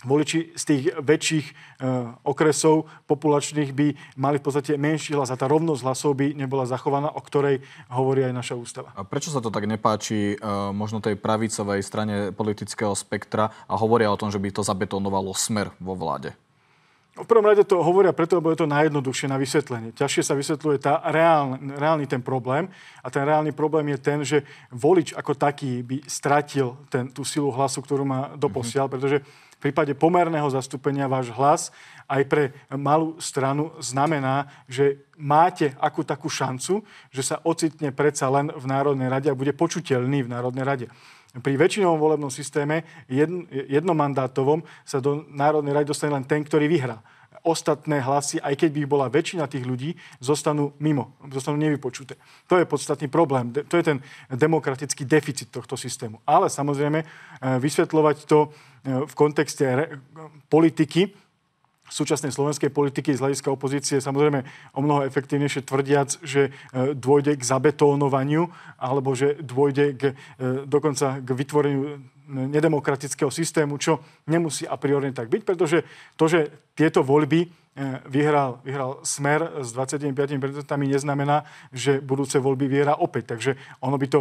voliči 0.07 0.55
z 0.55 0.63
tých 0.63 0.83
väčších 0.95 1.47
e, 1.51 1.53
okresov 2.23 2.87
populačných 3.11 3.75
by 3.75 3.87
mali 4.15 4.39
v 4.39 4.45
podstate 4.47 4.79
menší 4.79 5.19
hlas 5.19 5.35
a 5.35 5.41
tá 5.41 5.51
rovnosť 5.51 5.83
hlasov 5.83 6.15
by 6.15 6.39
nebola 6.39 6.71
zachovaná, 6.71 7.11
o 7.11 7.19
ktorej 7.19 7.67
hovorí 7.91 8.23
aj 8.23 8.35
naša 8.35 8.55
ústava. 8.55 8.95
A 8.95 9.03
prečo 9.03 9.35
sa 9.35 9.43
to 9.43 9.51
tak 9.51 9.67
nepáči 9.67 10.39
e, 10.39 10.47
možno 10.71 11.03
tej 11.03 11.19
pravicovej 11.19 11.83
strane 11.83 12.31
politického 12.31 12.95
spektra 12.95 13.51
a 13.67 13.75
hovoria 13.75 14.15
o 14.15 14.21
tom, 14.21 14.31
že 14.31 14.39
by 14.39 14.55
to 14.55 14.63
zabetonovalo 14.63 15.35
smer 15.35 15.75
vo 15.83 15.99
vláde? 15.99 16.31
V 17.19 17.27
prvom 17.27 17.47
rade 17.47 17.67
to 17.67 17.83
hovoria 17.83 18.15
preto, 18.15 18.39
lebo 18.39 18.55
je 18.55 18.63
to 18.63 18.71
najjednoduchšie 18.71 19.27
na 19.27 19.39
vysvetlenie. 19.43 19.91
Ťažšie 19.95 20.23
sa 20.23 20.39
vysvetľuje 20.39 20.79
tá 20.79 21.03
reálny, 21.03 21.75
reálny 21.75 22.07
ten 22.07 22.23
problém. 22.23 22.71
A 23.03 23.11
ten 23.11 23.27
reálny 23.27 23.51
problém 23.51 23.91
je 23.95 23.99
ten, 23.99 24.19
že 24.23 24.47
volič 24.71 25.13
ako 25.19 25.35
taký 25.35 25.83
by 25.83 26.07
stratil 26.07 26.79
ten, 26.87 27.11
tú 27.11 27.27
silu 27.27 27.51
hlasu, 27.51 27.83
ktorú 27.83 28.07
má 28.07 28.39
doposiaľ, 28.39 28.87
mm-hmm. 28.87 28.95
pretože 28.95 29.19
v 29.59 29.67
prípade 29.67 29.91
pomerného 29.99 30.47
zastúpenia 30.47 31.11
váš 31.11 31.35
hlas 31.35 31.75
aj 32.07 32.23
pre 32.31 32.55
malú 32.71 33.19
stranu 33.19 33.75
znamená, 33.83 34.47
že 34.71 35.03
máte 35.19 35.75
akú 35.83 36.07
takú 36.07 36.31
šancu, 36.31 36.87
že 37.11 37.23
sa 37.27 37.43
ocitne 37.43 37.91
predsa 37.91 38.31
len 38.31 38.55
v 38.55 38.65
Národnej 38.71 39.11
rade 39.11 39.27
a 39.27 39.35
bude 39.35 39.51
počuteľný 39.51 40.25
v 40.25 40.31
Národnej 40.31 40.65
rade. 40.65 40.87
Pri 41.29 41.61
väčšinovom 41.61 42.01
volebnom 42.01 42.33
systéme 42.33 42.89
jednomandátovom 43.69 44.65
sa 44.83 44.97
do 44.99 45.29
Národnej 45.29 45.77
rady 45.77 45.93
dostane 45.93 46.17
len 46.17 46.25
ten, 46.25 46.41
ktorý 46.41 46.65
vyhrá 46.65 47.05
ostatné 47.47 48.03
hlasy, 48.03 48.43
aj 48.43 48.55
keď 48.59 48.71
by 48.75 48.83
bola 48.85 49.07
väčšina 49.07 49.47
tých 49.47 49.65
ľudí, 49.65 49.95
zostanú 50.19 50.75
mimo, 50.83 51.15
zostanú 51.31 51.57
nevypočuté. 51.61 52.19
To 52.51 52.59
je 52.59 52.67
podstatný 52.67 53.07
problém. 53.09 53.51
To 53.55 53.75
je 53.79 53.85
ten 53.85 53.99
demokratický 54.29 55.07
deficit 55.07 55.49
tohto 55.49 55.79
systému. 55.79 56.19
Ale 56.27 56.51
samozrejme, 56.51 57.01
e, 57.03 57.07
vysvetľovať 57.63 58.17
to 58.27 58.39
e, 58.45 58.49
v 59.07 59.15
kontexte 59.15 59.65
politiky, 60.51 61.15
súčasnej 61.91 62.33
slovenskej 62.33 62.71
politiky 62.71 63.17
z 63.17 63.23
hľadiska 63.25 63.49
opozície 63.53 63.99
samozrejme 63.99 64.45
o 64.77 64.81
mnoho 64.81 65.05
efektívnejšie 65.09 65.67
tvrdiac, 65.67 66.21
že 66.23 66.49
e, 66.49 66.51
dôjde 66.95 67.37
k 67.37 67.43
zabetónovaniu 67.43 68.49
alebo 68.79 69.13
že 69.13 69.41
dôjde 69.43 69.87
k, 69.99 70.03
dokonca 70.65 71.19
k 71.19 71.29
vytvoreniu 71.35 71.99
nedemokratického 72.29 73.33
systému, 73.33 73.81
čo 73.81 74.05
nemusí 74.29 74.69
a 74.69 74.77
priori 74.77 75.11
tak 75.17 75.33
byť, 75.33 75.43
pretože 75.43 75.83
to, 76.15 76.29
že 76.29 76.53
tieto 76.77 77.01
voľby 77.01 77.49
vyhral, 78.11 78.59
vyhral 78.67 78.99
Smer 79.07 79.63
s 79.63 79.71
25% 79.73 80.13
neznamená, 80.77 81.47
že 81.71 82.03
budúce 82.03 82.43
voľby 82.43 82.67
vyhrá 82.67 82.99
opäť. 82.99 83.39
Takže 83.39 83.55
ono 83.81 83.97
by 83.97 84.07
to 84.11 84.21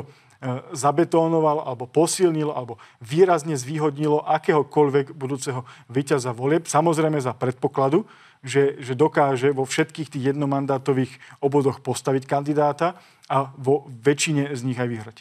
zabetónoval 0.74 1.66
alebo 1.66 1.90
posilnilo 1.90 2.54
alebo 2.54 2.78
výrazne 3.02 3.58
zvýhodnilo 3.58 4.22
akéhokoľvek 4.26 5.18
budúceho 5.18 5.66
víťaza 5.90 6.34
volieb. 6.34 6.70
Samozrejme 6.70 7.18
za 7.18 7.34
predpokladu, 7.34 8.06
že, 8.46 8.78
že 8.80 8.94
dokáže 8.94 9.50
vo 9.50 9.66
všetkých 9.66 10.14
tých 10.14 10.24
jednomandátových 10.34 11.18
obodoch 11.42 11.82
postaviť 11.82 12.30
kandidáta 12.30 13.02
a 13.28 13.50
vo 13.58 13.90
väčšine 13.90 14.54
z 14.54 14.62
nich 14.62 14.78
aj 14.78 14.90
vyhrať. 14.90 15.18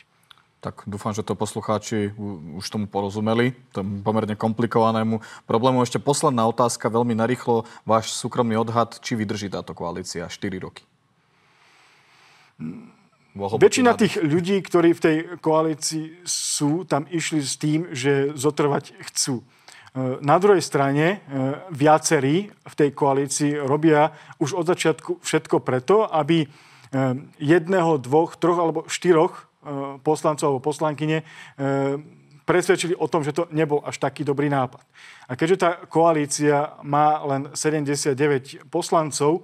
Tak 0.60 0.88
dúfam, 0.88 1.14
že 1.14 1.22
to 1.22 1.38
poslucháči 1.38 2.10
už 2.56 2.66
tomu 2.66 2.90
porozumeli, 2.90 3.54
tomu 3.70 4.02
pomerne 4.02 4.34
komplikovanému 4.34 5.22
problému. 5.46 5.84
Ešte 5.84 6.02
posledná 6.02 6.48
otázka, 6.48 6.90
veľmi 6.90 7.14
narýchlo. 7.14 7.68
Váš 7.86 8.10
súkromný 8.16 8.58
odhad, 8.58 8.98
či 8.98 9.14
vydrží 9.14 9.52
táto 9.52 9.76
koalícia 9.76 10.26
4 10.26 10.58
roky? 10.58 10.82
Väčšina 13.36 13.92
tých 13.92 14.16
ľudí, 14.24 14.56
ktorí 14.64 14.96
v 14.96 15.04
tej 15.04 15.16
koalícii 15.44 16.24
sú, 16.24 16.88
tam 16.88 17.04
išli 17.04 17.44
s 17.44 17.60
tým, 17.60 17.92
že 17.92 18.32
zotrvať 18.32 18.96
chcú. 19.12 19.44
E, 19.44 19.44
na 20.24 20.40
druhej 20.40 20.64
strane 20.64 21.06
e, 21.06 21.16
viacerí 21.68 22.48
v 22.48 22.74
tej 22.74 22.90
koalícii 22.96 23.60
robia 23.60 24.16
už 24.40 24.56
od 24.56 24.64
začiatku 24.64 25.20
všetko 25.20 25.60
preto, 25.60 26.08
aby 26.08 26.44
e, 26.44 26.48
jedného, 27.36 28.00
dvoch, 28.00 28.40
troch 28.40 28.56
alebo 28.56 28.88
štyroch 28.88 29.48
poslancov 30.06 30.46
alebo 30.46 30.62
poslankyne 30.62 31.26
presvedčili 32.46 32.94
o 32.94 33.10
tom, 33.10 33.26
že 33.26 33.34
to 33.34 33.50
nebol 33.50 33.82
až 33.82 33.98
taký 33.98 34.22
dobrý 34.22 34.46
nápad. 34.46 34.78
A 35.26 35.34
keďže 35.34 35.58
tá 35.58 35.70
koalícia 35.90 36.78
má 36.86 37.18
len 37.26 37.50
79 37.50 38.70
poslancov, 38.70 39.42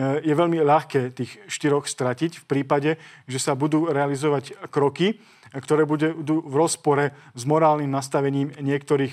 je 0.00 0.32
veľmi 0.32 0.64
ľahké 0.64 1.12
tých 1.12 1.36
štyroch 1.44 1.84
stratiť 1.84 2.40
v 2.40 2.44
prípade, 2.48 2.90
že 3.28 3.38
sa 3.38 3.52
budú 3.52 3.92
realizovať 3.92 4.56
kroky, 4.72 5.20
ktoré 5.52 5.84
budú 5.84 6.40
v 6.40 6.54
rozpore 6.54 7.12
s 7.36 7.42
morálnym 7.44 7.90
nastavením 7.90 8.54
niektorých 8.56 9.12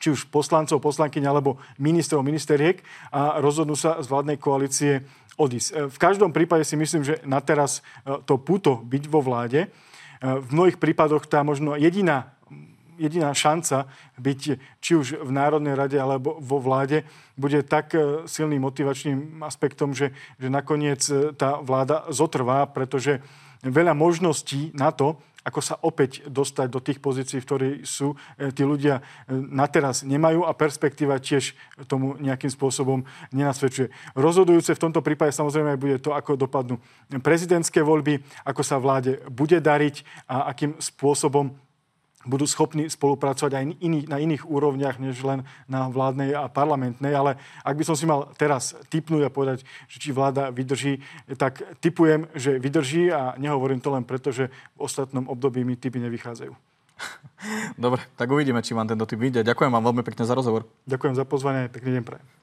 či 0.00 0.08
už 0.08 0.32
poslancov, 0.32 0.80
poslankyň 0.80 1.28
alebo 1.28 1.60
ministrov, 1.76 2.24
ministeriek 2.24 2.80
a 3.12 3.36
rozhodnú 3.44 3.76
sa 3.76 4.00
z 4.00 4.08
vládnej 4.08 4.40
koalície 4.40 5.04
odísť. 5.36 5.92
V 5.92 5.98
každom 6.00 6.32
prípade 6.32 6.64
si 6.64 6.72
myslím, 6.80 7.04
že 7.04 7.20
na 7.28 7.44
teraz 7.44 7.84
to 8.24 8.40
puto 8.40 8.80
byť 8.80 9.04
vo 9.12 9.20
vláde, 9.20 9.68
v 10.20 10.48
mnohých 10.52 10.80
prípadoch 10.80 11.28
tá 11.28 11.44
možno 11.44 11.76
jediná 11.76 12.32
jediná 13.00 13.32
šanca 13.32 13.88
byť 14.20 14.40
či 14.84 14.92
už 14.92 15.24
v 15.24 15.30
Národnej 15.32 15.72
rade 15.72 15.96
alebo 15.96 16.36
vo 16.36 16.60
vláde 16.60 17.08
bude 17.40 17.64
tak 17.64 17.96
e, 17.96 18.28
silným 18.28 18.60
motivačným 18.60 19.40
aspektom, 19.40 19.96
že, 19.96 20.12
že 20.36 20.52
nakoniec 20.52 21.00
e, 21.08 21.32
tá 21.32 21.56
vláda 21.64 22.04
zotrvá, 22.12 22.68
pretože 22.68 23.24
veľa 23.64 23.96
možností 23.96 24.76
na 24.76 24.92
to, 24.92 25.16
ako 25.40 25.60
sa 25.64 25.80
opäť 25.80 26.28
dostať 26.28 26.68
do 26.68 26.84
tých 26.84 27.00
pozícií, 27.00 27.40
v 27.40 27.48
ktorých 27.48 27.76
sú, 27.88 28.12
e, 28.36 28.52
tí 28.52 28.60
ľudia 28.60 29.00
na 29.32 29.64
teraz 29.72 30.04
nemajú 30.04 30.44
a 30.44 30.52
perspektíva 30.52 31.16
tiež 31.16 31.56
tomu 31.88 32.20
nejakým 32.20 32.52
spôsobom 32.52 33.08
nenasvedčuje. 33.32 33.88
Rozhodujúce 34.12 34.76
v 34.76 34.84
tomto 34.84 35.00
prípade 35.00 35.32
samozrejme 35.32 35.80
bude 35.80 35.96
to, 35.96 36.12
ako 36.12 36.36
dopadnú 36.36 36.76
prezidentské 37.24 37.80
voľby, 37.80 38.20
ako 38.44 38.60
sa 38.60 38.76
vláde 38.76 39.24
bude 39.32 39.56
dariť 39.64 40.28
a 40.28 40.52
akým 40.52 40.76
spôsobom 40.76 41.56
budú 42.28 42.44
schopní 42.44 42.92
spolupracovať 42.92 43.52
aj 43.56 43.64
iný, 43.80 44.04
na 44.04 44.20
iných 44.20 44.44
úrovniach, 44.44 45.00
než 45.00 45.24
len 45.24 45.40
na 45.64 45.88
vládnej 45.88 46.36
a 46.36 46.52
parlamentnej. 46.52 47.16
Ale 47.16 47.40
ak 47.64 47.74
by 47.80 47.84
som 47.84 47.96
si 47.96 48.04
mal 48.04 48.28
teraz 48.36 48.76
typnúť 48.92 49.28
a 49.28 49.32
povedať, 49.32 49.64
že 49.88 49.96
či 49.96 50.12
vláda 50.12 50.52
vydrží, 50.52 51.00
tak 51.40 51.64
typujem, 51.80 52.28
že 52.36 52.60
vydrží 52.60 53.08
a 53.08 53.40
nehovorím 53.40 53.80
to 53.80 53.88
len 53.88 54.04
preto, 54.04 54.28
že 54.32 54.52
v 54.76 54.80
ostatnom 54.84 55.24
období 55.32 55.64
mi 55.64 55.80
typy 55.80 55.96
nevychádzajú. 55.96 56.52
Dobre, 57.80 58.04
tak 58.20 58.28
uvidíme, 58.28 58.60
či 58.60 58.76
vám 58.76 58.88
tento 58.88 59.08
typ 59.08 59.16
vyjde. 59.16 59.40
Ďakujem 59.40 59.72
vám 59.72 59.84
veľmi 59.88 60.02
pekne 60.04 60.28
za 60.28 60.36
rozhovor. 60.36 60.68
Ďakujem 60.84 61.14
za 61.16 61.24
pozvanie, 61.24 61.72
pekný 61.72 62.00
deň 62.00 62.04
prajem. 62.04 62.39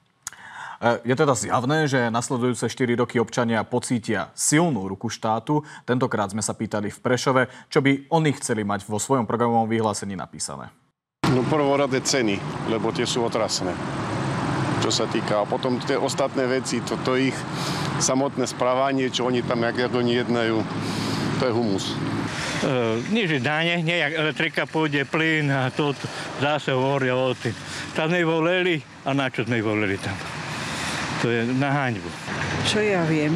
Je 0.78 1.10
teda 1.18 1.34
zjavné, 1.34 1.90
že 1.90 2.06
nasledujúce 2.06 2.70
4 2.70 3.02
roky 3.02 3.18
občania 3.18 3.66
pocítia 3.66 4.30
silnú 4.38 4.86
ruku 4.86 5.10
štátu. 5.10 5.66
Tentokrát 5.82 6.30
sme 6.30 6.38
sa 6.38 6.54
pýtali 6.54 6.94
v 6.94 6.98
Prešove, 7.02 7.42
čo 7.66 7.82
by 7.82 8.06
oni 8.14 8.30
chceli 8.38 8.62
mať 8.62 8.86
vo 8.86 9.02
svojom 9.02 9.26
programovom 9.26 9.66
vyhlásení 9.66 10.14
napísané. 10.14 10.70
No 11.26 11.42
prvorade 11.50 11.98
ceny, 11.98 12.38
lebo 12.70 12.94
tie 12.94 13.04
sú 13.04 13.26
otrasné 13.26 13.74
čo 14.78 15.04
sa 15.04 15.10
týka. 15.10 15.42
A 15.42 15.44
potom 15.44 15.76
tie 15.82 15.98
ostatné 15.98 16.46
veci, 16.46 16.78
toto 16.80 17.18
ich 17.18 17.34
samotné 17.98 18.46
správanie, 18.46 19.10
čo 19.10 19.26
oni 19.26 19.42
tam, 19.42 19.66
jak, 19.66 19.76
jak 19.76 19.92
oni 19.92 20.12
jednajú, 20.22 20.62
to 21.38 21.42
je 21.44 21.52
humus. 21.52 21.92
Uh, 22.58 22.98
nič 23.14 23.38
dáne, 23.38 23.82
nejak 23.82 24.18
elektrika 24.18 24.66
pôjde, 24.66 25.06
plyn 25.06 25.50
a 25.50 25.70
to 25.70 25.94
zase 26.42 26.74
hovoria 26.74 27.14
o 27.14 27.30
tým. 27.34 27.54
Tam 27.94 28.10
nevolili 28.10 28.82
a 29.06 29.14
na 29.14 29.30
čo 29.30 29.46
sme 29.46 29.62
volili 29.62 29.98
tam. 29.98 30.14
To 31.18 31.34
je 31.34 31.50
na 31.58 31.74
háňbu. 31.74 32.06
Čo 32.62 32.78
ja 32.78 33.02
viem, 33.02 33.34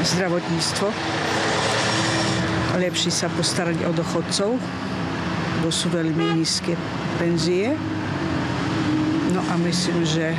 zdravotníctvo. 0.00 0.88
Lepšie 2.80 3.12
sa 3.12 3.28
postarať 3.28 3.84
o 3.84 3.92
dochodcov, 3.92 4.56
bo 5.60 5.68
sú 5.68 5.92
veľmi 5.92 6.40
nízke 6.40 6.72
penzie. 7.20 7.76
No 9.36 9.44
a 9.44 9.60
myslím, 9.60 10.08
že 10.08 10.32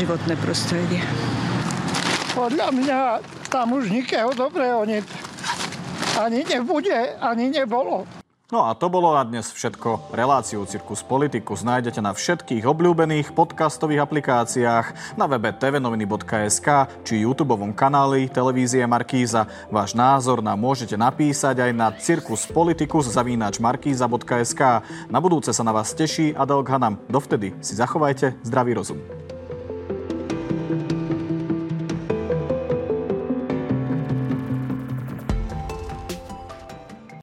životné 0.00 0.40
prostredie. 0.40 1.04
Podľa 2.32 2.68
mňa 2.72 2.98
tam 3.52 3.76
už 3.76 3.92
nikého 3.92 4.32
dobrého 4.32 4.88
nie, 4.88 5.04
ani 6.16 6.48
nebude, 6.48 7.18
ani 7.20 7.52
nebolo. 7.52 8.08
No 8.54 8.70
a 8.70 8.78
to 8.78 8.86
bolo 8.86 9.10
na 9.10 9.26
dnes 9.26 9.50
všetko. 9.50 10.14
Reláciu 10.14 10.62
Cirkus 10.62 11.02
Politikus 11.02 11.66
nájdete 11.66 11.98
na 11.98 12.14
všetkých 12.14 12.62
obľúbených 12.62 13.34
podcastových 13.34 14.06
aplikáciách, 14.06 15.18
na 15.18 15.26
webe 15.26 15.50
tvnoviny.sk 15.50 16.86
či 17.02 17.26
youtube 17.26 17.58
kanáli 17.74 18.30
televízie 18.30 18.86
Markíza. 18.86 19.50
Váš 19.74 19.98
názor 19.98 20.38
nám 20.38 20.62
môžete 20.62 20.94
napísať 20.94 21.66
aj 21.66 21.72
na 21.74 21.90
cirkuspolitikus.markíza.sk. 21.98 24.62
Na 25.10 25.18
budúce 25.18 25.50
sa 25.50 25.66
na 25.66 25.74
vás 25.74 25.90
teší 25.90 26.38
Adel 26.38 26.62
Ghanam. 26.62 27.02
Dovtedy 27.10 27.58
si 27.58 27.74
zachovajte 27.74 28.38
zdravý 28.46 28.78
rozum. 28.78 29.02